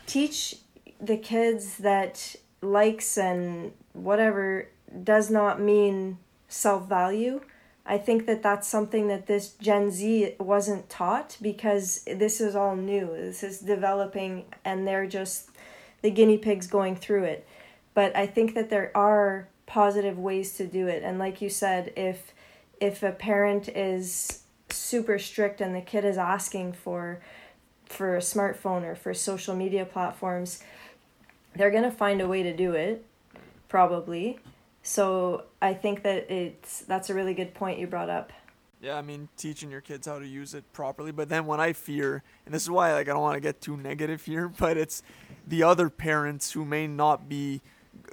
[0.06, 0.56] teach
[1.00, 4.68] the kids that likes and whatever
[5.04, 6.16] does not mean
[6.48, 7.40] self-value
[7.84, 12.76] I think that that's something that this Gen Z wasn't taught because this is all
[12.76, 13.08] new.
[13.08, 15.51] This is developing and they're just
[16.02, 17.46] the guinea pigs going through it.
[17.94, 21.02] But I think that there are positive ways to do it.
[21.02, 22.32] And like you said, if
[22.80, 27.20] if a parent is super strict and the kid is asking for
[27.86, 30.62] for a smartphone or for social media platforms,
[31.54, 33.04] they're going to find a way to do it
[33.68, 34.38] probably.
[34.82, 38.32] So I think that it's that's a really good point you brought up.
[38.80, 41.12] Yeah, I mean, teaching your kids how to use it properly.
[41.12, 43.60] But then when I fear, and this is why like I don't want to get
[43.60, 45.02] too negative here, but it's
[45.46, 47.60] the other parents who may not be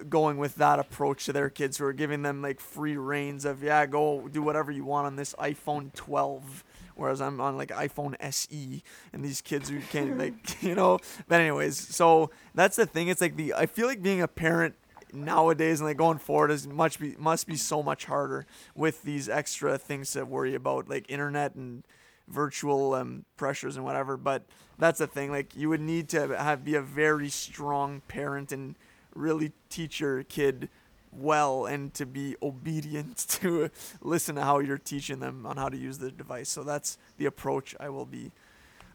[0.09, 3.63] going with that approach to their kids who are giving them like free reigns of
[3.63, 6.63] yeah, go do whatever you want on this iPhone 12
[6.95, 10.99] whereas I'm on like iPhone SE and these kids who can't like you know?
[11.27, 13.07] But anyways so that's the thing.
[13.07, 14.75] It's like the I feel like being a parent
[15.13, 19.27] nowadays and like going forward is much be must be so much harder with these
[19.27, 21.83] extra things to worry about like internet and
[22.29, 24.43] virtual um, pressures and whatever but
[24.77, 28.75] that's the thing like you would need to have be a very strong parent and
[29.15, 30.69] really teach your kid
[31.11, 33.69] well and to be obedient to
[34.01, 36.49] listen to how you're teaching them on how to use the device.
[36.49, 38.31] So that's the approach i will be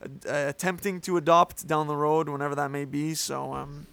[0.03, 0.07] uh,
[0.49, 3.15] attempting to adopt down the road whenever that may be.
[3.15, 3.87] So um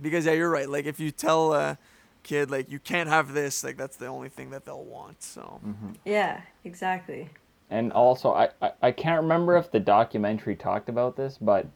[0.00, 1.78] because yeah you're right like if you tell a
[2.24, 5.60] kid like you can't have this like that's the only thing that they'll want so.
[6.04, 7.28] Yeah, exactly.
[7.74, 11.66] And also, I, I, I can't remember if the documentary talked about this, but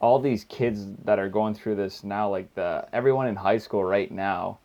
[0.00, 3.82] all these kids that are going through this now, like the everyone in high school
[3.82, 4.60] right now,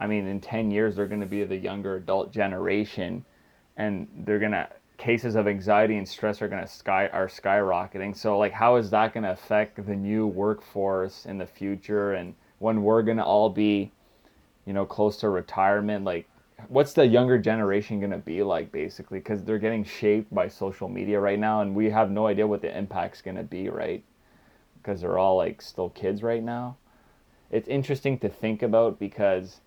[0.00, 3.24] I mean, in ten years they're going to be the younger adult generation,
[3.76, 8.16] and they're gonna cases of anxiety and stress are gonna sky are skyrocketing.
[8.16, 12.34] So like, how is that going to affect the new workforce in the future, and
[12.58, 13.92] when we're gonna all be,
[14.66, 16.26] you know, close to retirement, like
[16.68, 19.18] what's the younger generation going to be like basically?
[19.18, 22.62] Because they're getting shaped by social media right now and we have no idea what
[22.62, 24.02] the impact's going to be right?
[24.76, 26.76] Because they're all like still kids right now.
[27.50, 29.60] It's interesting to think about because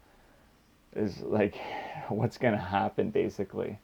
[0.95, 1.55] is like
[2.09, 3.79] what's going to happen basically?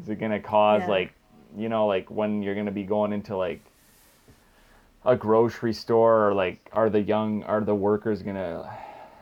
[0.00, 0.88] Is it going to cause Yeah.
[0.88, 1.12] like
[1.56, 3.62] you know like when you're going to be going into like
[5.04, 8.68] a grocery store or like are the young are the workers going to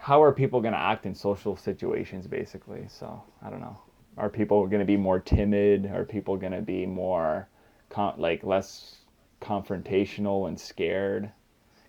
[0.07, 2.87] how are people going to act in social situations basically?
[2.89, 3.77] So i don't know.
[4.17, 5.87] Are people going to be more timid?
[5.93, 7.49] Are people going to be more
[7.91, 8.99] con- like less
[9.43, 11.29] confrontational and scared?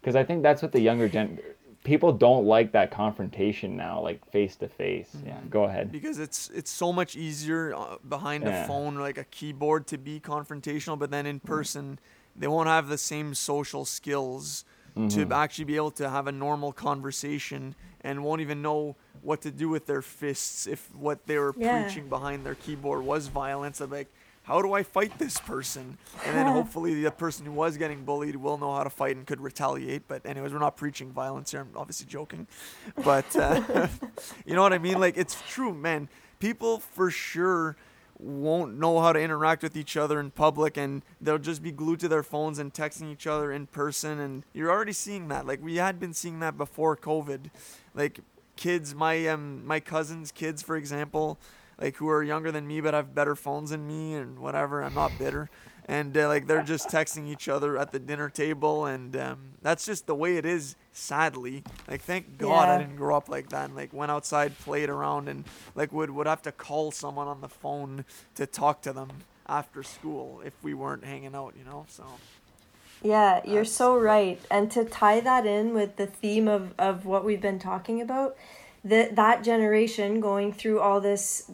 [0.01, 1.39] Because i think that's what the younger gen
[1.83, 5.91] people don't like that confrontation now like face to face yeah go ahead.
[5.91, 9.97] Because it's it's so much easier uh, behind a phone or like a keyboard to
[9.97, 11.99] be confrontational but then in person
[12.35, 14.65] they won't have the same social skills
[15.09, 19.51] to actually be able to have a normal conversation and won't even know what to
[19.51, 21.71] do with their fists if what they were Yeah.
[21.83, 24.07] preaching behind their keyboard was violence I'm like
[24.43, 25.97] how do I fight this person?
[26.25, 29.27] And then hopefully the person who was getting bullied will know how to fight and
[29.27, 30.07] could retaliate.
[30.07, 31.59] But anyways, we're not preaching violence here.
[31.59, 32.47] I'm obviously joking,
[33.03, 33.59] but uh,
[34.45, 35.01] you know what I mean.
[35.01, 36.07] Like it's true, man.
[36.39, 37.75] People for sure
[38.19, 41.99] won't know how to interact with each other in public and they'll just be glued
[41.99, 45.45] to their phones and texting each other in person and you're already seeing that.
[45.45, 47.49] Like we had been seeing that before covid.
[47.93, 48.19] Like
[48.55, 51.37] kids my um my cousins kids for example
[51.79, 54.95] like who are younger than me but have better phones than me and whatever i'm
[54.95, 55.49] not bitter.
[55.89, 59.85] And uh, like they're just texting each other at the dinner table and um, that's
[59.85, 63.65] just the way it is sadly like thank god i didn't grow up like that
[63.65, 65.43] and like went outside played around and
[65.75, 69.09] like would would have to call someone on the phone to talk to them
[69.47, 72.03] after school if we weren't hanging out you know so
[73.03, 74.39] Yeah, you're That's- so right.
[74.49, 78.35] And to tie that in with the theme of, of what we've been talking about,
[78.83, 81.51] that that generation going through all this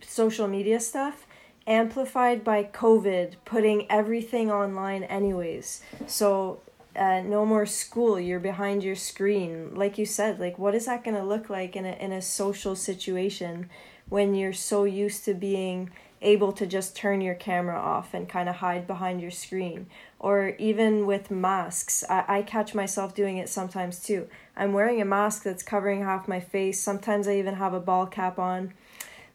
[0.00, 1.26] social media stuff,
[1.66, 5.82] amplified by COVID, putting everything online anyways.
[6.06, 6.60] So
[6.96, 9.74] uh, no more school, you're behind your screen.
[9.74, 12.74] Like you said, like what is that gonna look like in a in a social
[12.74, 13.70] situation
[14.08, 18.48] when you're so used to being able to just turn your camera off and kind
[18.48, 19.86] of hide behind your screen?
[20.20, 22.04] or even with masks.
[22.08, 24.28] I, I catch myself doing it sometimes too.
[24.56, 26.80] I'm wearing a mask that's covering half my face.
[26.80, 28.72] Sometimes I even have a ball cap on.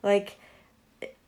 [0.01, 0.37] Like,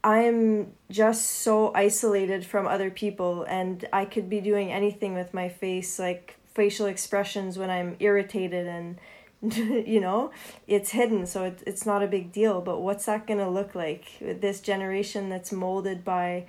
[0.05, 5.49] I'm just so isolated from other people, and I could be doing anything with my
[5.49, 8.99] face, like facial expressions when I'm irritated, and
[9.41, 10.29] you know,
[10.67, 12.61] it's hidden, so it, it's not a big deal.
[12.61, 16.45] But what's that gonna look like with this generation that's molded by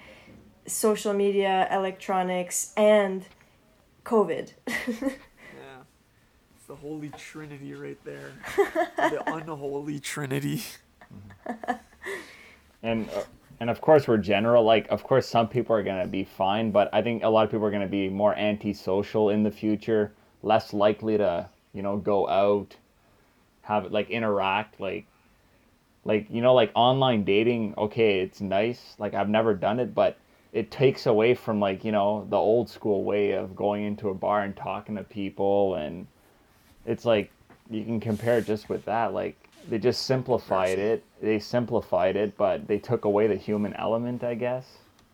[0.67, 3.25] social media, electronics, and
[4.05, 4.53] COVID?
[5.57, 5.83] Yeah.
[6.55, 8.33] It's the holy trinity right there.
[8.99, 10.63] the unholy trinity.
[12.83, 13.23] and uh,
[13.61, 16.71] and of course we're general like of course some people are going to be fine
[16.71, 19.51] but i think a lot of people are going to be more antisocial in the
[19.51, 22.77] future less likely to you know go out
[23.63, 25.07] have like interact like
[26.05, 30.17] like you know like online dating okay it's nice like i've never done it but
[30.53, 34.15] it takes away from like you know the old school way of going into a
[34.15, 36.07] bar and talking to people and
[36.85, 37.31] it's like
[37.71, 41.05] you can compare it just with that like they just simplified it.
[41.21, 44.67] They simplified it, but they took away the human element, I guess.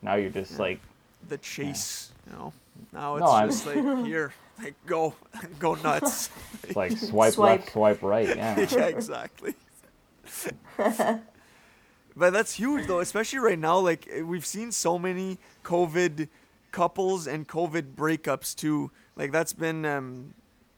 [0.03, 0.81] Now you're just like
[1.29, 2.33] the chase, yeah.
[2.33, 2.53] you know.
[2.93, 3.97] Now it's no, just I'm...
[3.97, 4.33] like here,
[4.63, 5.15] like go,
[5.59, 6.31] go nuts.
[6.65, 7.61] It's like swipe, swipe.
[7.61, 8.29] left, swipe right.
[8.37, 8.67] Yeah.
[8.71, 9.55] yeah, exactly.
[10.77, 11.23] but
[12.33, 13.79] that's huge though, especially right now.
[13.79, 16.29] Like we've seen so many COVID
[16.73, 18.91] couples and COVID breakups too.
[19.17, 20.35] Like that's been um,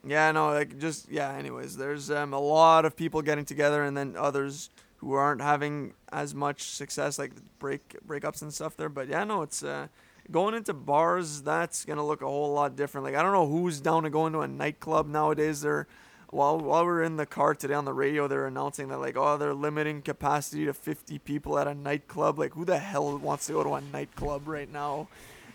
[0.06, 1.32] yeah, no, like just yeah.
[1.32, 5.92] Anyways, there's um, a lot of people getting together, and then others who aren't having
[6.12, 8.88] as much success, like break breakups and stuff there.
[8.88, 9.88] But yeah, no, it's uh,
[10.30, 11.42] going into bars.
[11.42, 13.04] That's gonna look a whole lot different.
[13.04, 15.60] Like I don't know who's down to go into a nightclub nowadays.
[15.60, 15.86] They're
[16.30, 19.36] while while we're in the car today on the radio, they're announcing that like oh
[19.36, 22.38] they're limiting capacity to 50 people at a nightclub.
[22.38, 25.08] Like who the hell wants to go to a nightclub right now?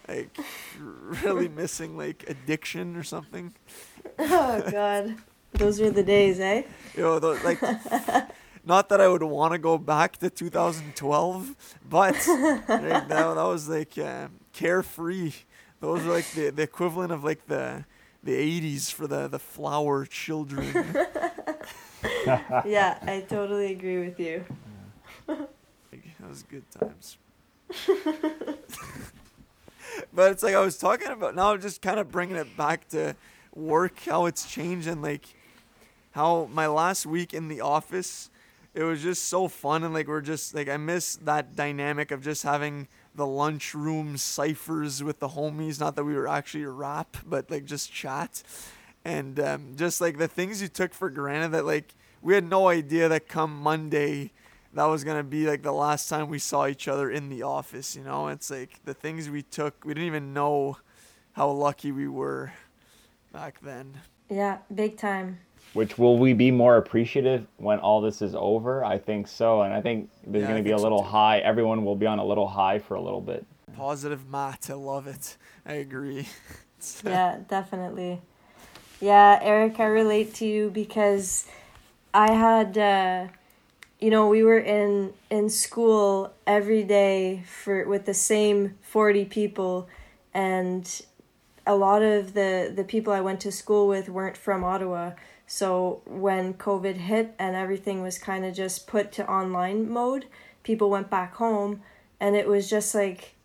[0.08, 0.36] Like
[0.80, 3.54] really missing like addiction or something.
[4.32, 5.16] Oh God,
[5.54, 6.64] those were the days, eh?
[6.96, 7.62] You know, like,
[8.66, 11.56] not that I would want to go back to 2012,
[11.90, 15.32] but like, that, that was like uh, carefree.
[15.80, 17.86] Those were like the, the equivalent of like the
[18.22, 20.68] the 80s for the the flower children.
[22.66, 24.44] yeah, I totally agree with you.
[25.28, 25.48] that
[26.28, 27.18] was good times.
[30.14, 33.16] but it's like I was talking about now, just kind of bringing it back to
[33.60, 35.24] work, how it's changed, and like
[36.12, 38.30] how my last week in the office,
[38.74, 39.84] it was just so fun.
[39.84, 45.04] And like, we're just like, I miss that dynamic of just having the lunchroom ciphers
[45.04, 45.80] with the homies.
[45.80, 48.44] Not that we were actually rap, but like just chat.
[49.06, 52.68] And um, just like the things you took for granted that like we had no
[52.68, 54.32] idea that come Monday,
[54.74, 57.96] that was gonna be like the last time we saw each other in the office.
[57.96, 60.78] You know, it's like the things we took, we didn't even know
[61.34, 62.52] how lucky we were
[63.32, 63.94] back then.
[64.30, 65.40] Yeah, big time.
[65.74, 68.84] Which will we be more appreciative when all this is over?
[68.84, 71.40] I think so, and I think there's yeah, going to be a little so high.
[71.40, 73.46] Everyone will be on a little high for a little bit.
[73.76, 75.38] Positive Matt, I love it.
[75.66, 76.28] I agree.
[77.06, 78.22] yeah, definitely.
[79.00, 81.46] Yeah, Eric, I relate to you because
[82.14, 83.28] I had, uh,
[84.00, 89.88] you know, we were in in school every day for with the same forty people,
[90.34, 91.02] and
[91.70, 95.12] a lot of the the people I went to school with weren't from Ottawa.
[95.46, 100.26] So when COVID hit and everything was kind of just put to online mode,
[100.64, 101.82] people went back home,
[102.20, 103.36] and it was just like,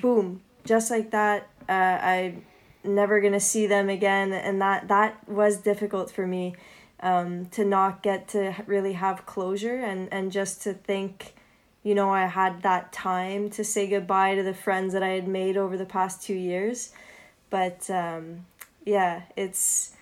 [0.00, 1.48] boom, just like that.
[1.68, 2.36] Uh, I
[2.84, 6.54] never gonna see them again, and that that was difficult for me,
[7.00, 11.34] um, to not get to really have closure and and just to think,
[11.82, 15.28] you know, I had that time to say goodbye to the friends that I had
[15.28, 16.94] made over the past two years
[17.54, 18.46] but um,
[18.84, 19.92] yeah, it's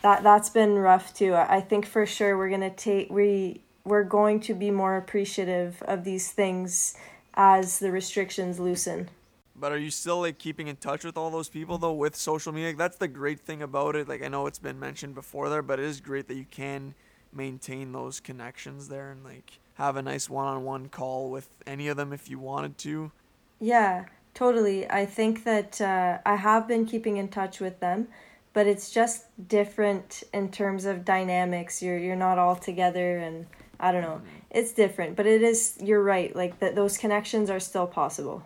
[0.00, 1.34] that that's been rough too.
[1.34, 6.04] I think for sure we're gonna take we we're going to be more appreciative of
[6.04, 6.96] these things
[7.34, 9.10] as the restrictions loosen.
[9.54, 12.54] But are you still like keeping in touch with all those people though with social
[12.54, 12.74] media?
[12.74, 14.08] That's the great thing about it.
[14.08, 16.94] Like I know it's been mentioned before there, but it is great that you can
[17.34, 22.14] maintain those connections there and like have a nice one-on-one call with any of them
[22.14, 23.12] if you wanted to.
[23.60, 24.90] Yeah, Totally.
[24.90, 28.08] I think that uh, I have been keeping in touch with them,
[28.52, 31.80] but it's just different in terms of dynamics.
[31.80, 33.46] You're you're not all together, and
[33.78, 34.20] I don't know.
[34.50, 35.78] It's different, but it is.
[35.80, 36.34] You're right.
[36.34, 38.44] Like that, those connections are still possible.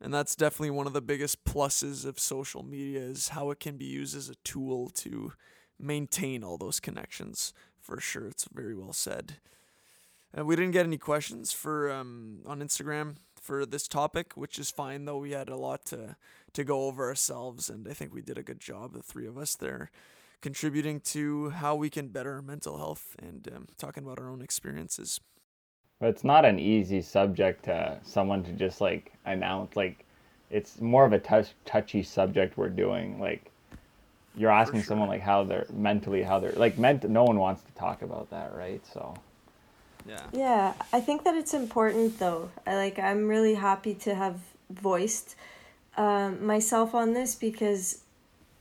[0.00, 3.76] And that's definitely one of the biggest pluses of social media is how it can
[3.76, 5.32] be used as a tool to
[5.78, 7.52] maintain all those connections.
[7.80, 9.34] For sure, it's very well said.
[10.32, 14.70] And we didn't get any questions for um, on Instagram for this topic, which is
[14.70, 15.18] fine though.
[15.18, 16.16] We had a lot to
[16.52, 19.38] to go over ourselves, and I think we did a good job, the three of
[19.38, 19.90] us there,
[20.40, 25.20] contributing to how we can better mental health and um, talking about our own experiences.
[26.00, 29.76] But it's not an easy subject to someone to just like announce.
[29.76, 30.04] Like,
[30.50, 33.20] it's more of a touch, touchy subject we're doing.
[33.20, 33.50] Like,
[34.34, 34.88] you're asking sure.
[34.88, 37.08] someone like how they're mentally, how they're like meant.
[37.08, 38.84] No one wants to talk about that, right?
[38.92, 39.14] So.
[40.06, 40.22] Yeah.
[40.32, 42.50] Yeah, I think that it's important though.
[42.66, 42.98] I like.
[42.98, 44.40] I'm really happy to have
[44.70, 45.36] voiced
[45.96, 48.02] um, myself on this because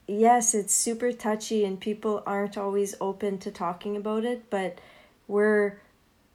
[0.08, 4.80] yes, it's super touchy and people aren't always open to talking about it, but
[5.28, 5.80] we're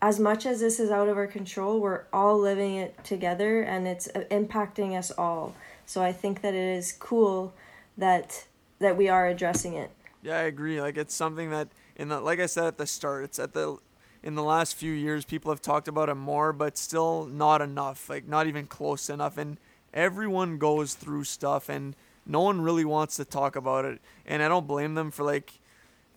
[0.00, 3.88] as much as this is out of our control, we're all living it together and
[3.88, 5.54] it's uh, impacting us all.
[5.86, 7.54] So I think that it is cool
[7.96, 8.46] that
[8.80, 9.90] that we are addressing it.
[10.22, 10.80] Yeah, I agree.
[10.80, 13.78] Like it's something that in the like I said at the start, it's at the
[14.24, 18.08] in the last few years people have talked about it more, but still not enough.
[18.08, 19.58] Like not even close enough and
[19.92, 21.94] everyone goes through stuff and
[22.26, 24.00] no one really wants to talk about it.
[24.24, 25.52] And I don't blame them for like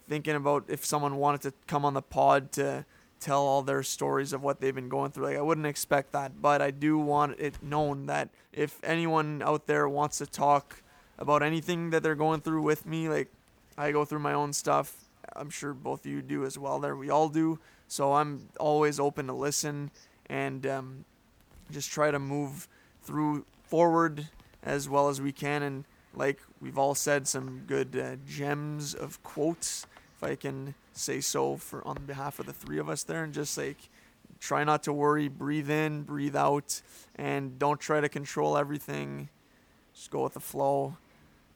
[0.08, 2.86] thinking about if someone wanted to come on the pod to
[3.20, 5.26] tell all their stories of what they've been going through.
[5.26, 9.68] Like I wouldn't expect that, but I do want it known that if anyone out
[9.68, 10.82] there wants to talk
[11.20, 13.28] about anything that they're going through with me, like
[13.78, 14.96] I go through my own stuff.
[15.36, 16.80] I'm sure both of you do as well.
[16.80, 17.60] There, we all do.
[17.88, 19.92] So I'm always open to listen
[20.30, 21.06] and um,
[21.72, 22.68] just try to move
[23.04, 24.28] through forward
[24.64, 25.64] as well as we can.
[25.64, 29.86] And like we've all said, some good uh, gems of quotes,
[30.18, 33.34] if I can say so, for on behalf of the three of us there, and
[33.34, 33.78] just like
[34.40, 36.82] try not to worry, breathe in, breathe out,
[37.16, 39.30] and don't try to control everything.
[39.94, 40.98] Just go with the flow.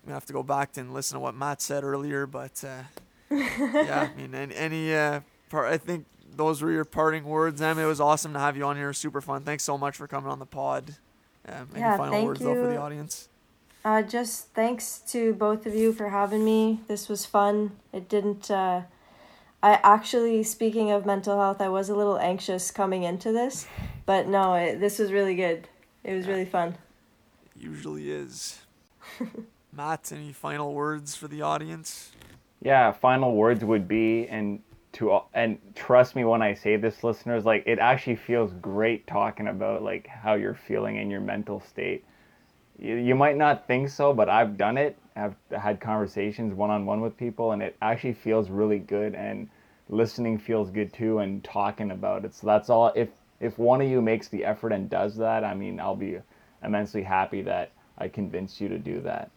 [0.06, 2.84] We have to go back and listen to what Matt said earlier, but uh,
[3.30, 6.06] yeah, I mean, any, any uh, part, I think
[6.36, 7.78] those were your parting words, Em.
[7.80, 8.94] It was awesome to have you on here.
[8.94, 9.44] Super fun.
[9.44, 10.96] Thanks so much for coming on the pod.
[11.48, 12.48] Um, any yeah, final words you.
[12.48, 13.30] though for the audience?
[13.84, 16.80] Uh, just thanks to both of you for having me.
[16.88, 17.72] This was fun.
[17.92, 18.52] It didn't.
[18.52, 18.82] Uh,
[19.64, 23.68] I actually, speaking of mental health, I was a little anxious coming into this,
[24.06, 25.68] but no, it, this was really good.
[26.04, 26.78] It was really fun.
[27.56, 28.60] It usually is.
[29.74, 32.12] Matt, any final words for the audience?
[32.62, 34.62] Yeah, final words would be, and
[34.94, 39.08] to all, and trust me when I say this, listeners, like it actually feels great
[39.08, 42.04] talking about like how you're feeling in your mental state.
[42.78, 44.98] You, you might not think so, but I've done it.
[45.16, 49.16] I've had conversations one on one with people, and it actually feels really good.
[49.16, 49.50] And
[49.90, 52.34] listening feels good too, and talking about it.
[52.34, 52.92] So that's all.
[52.96, 56.20] If if one of you makes the effort and does that, I mean, I'll be
[56.64, 59.32] immensely happy that I convinced you to do that.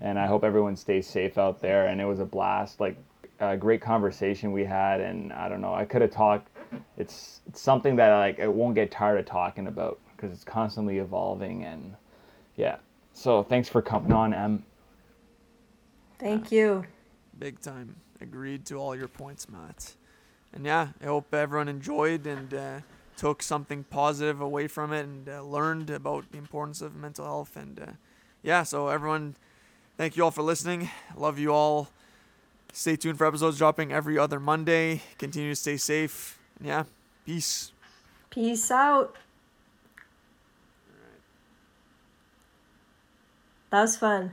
[0.00, 1.86] And I hope everyone stays safe out there.
[1.86, 2.80] And it was a blast.
[2.80, 2.96] Like
[3.40, 6.50] a great conversation we had, and I don't know, I could have talked.
[6.96, 10.98] It's, it's something that like I won't get tired of talking about because it's constantly
[10.98, 11.94] evolving, and
[12.56, 12.76] yeah.
[13.12, 14.64] So thanks for coming on, Em.
[16.18, 16.84] Thank you.
[17.38, 17.96] Big time.
[18.20, 19.94] Agreed to all your points, Matt.
[20.52, 22.80] And yeah, I hope everyone enjoyed and uh,
[23.16, 27.56] took something positive away from it and uh, learned about the importance of mental health.
[27.56, 27.92] And uh,
[28.42, 29.36] yeah, so everyone,
[29.96, 30.90] thank you all for listening.
[31.16, 31.88] Love you all.
[32.72, 35.02] Stay tuned for episodes dropping every other Monday.
[35.18, 36.38] Continue to stay safe.
[36.62, 36.84] Yeah,
[37.26, 37.72] peace.
[38.30, 39.16] Peace out.
[43.70, 44.32] That was fun.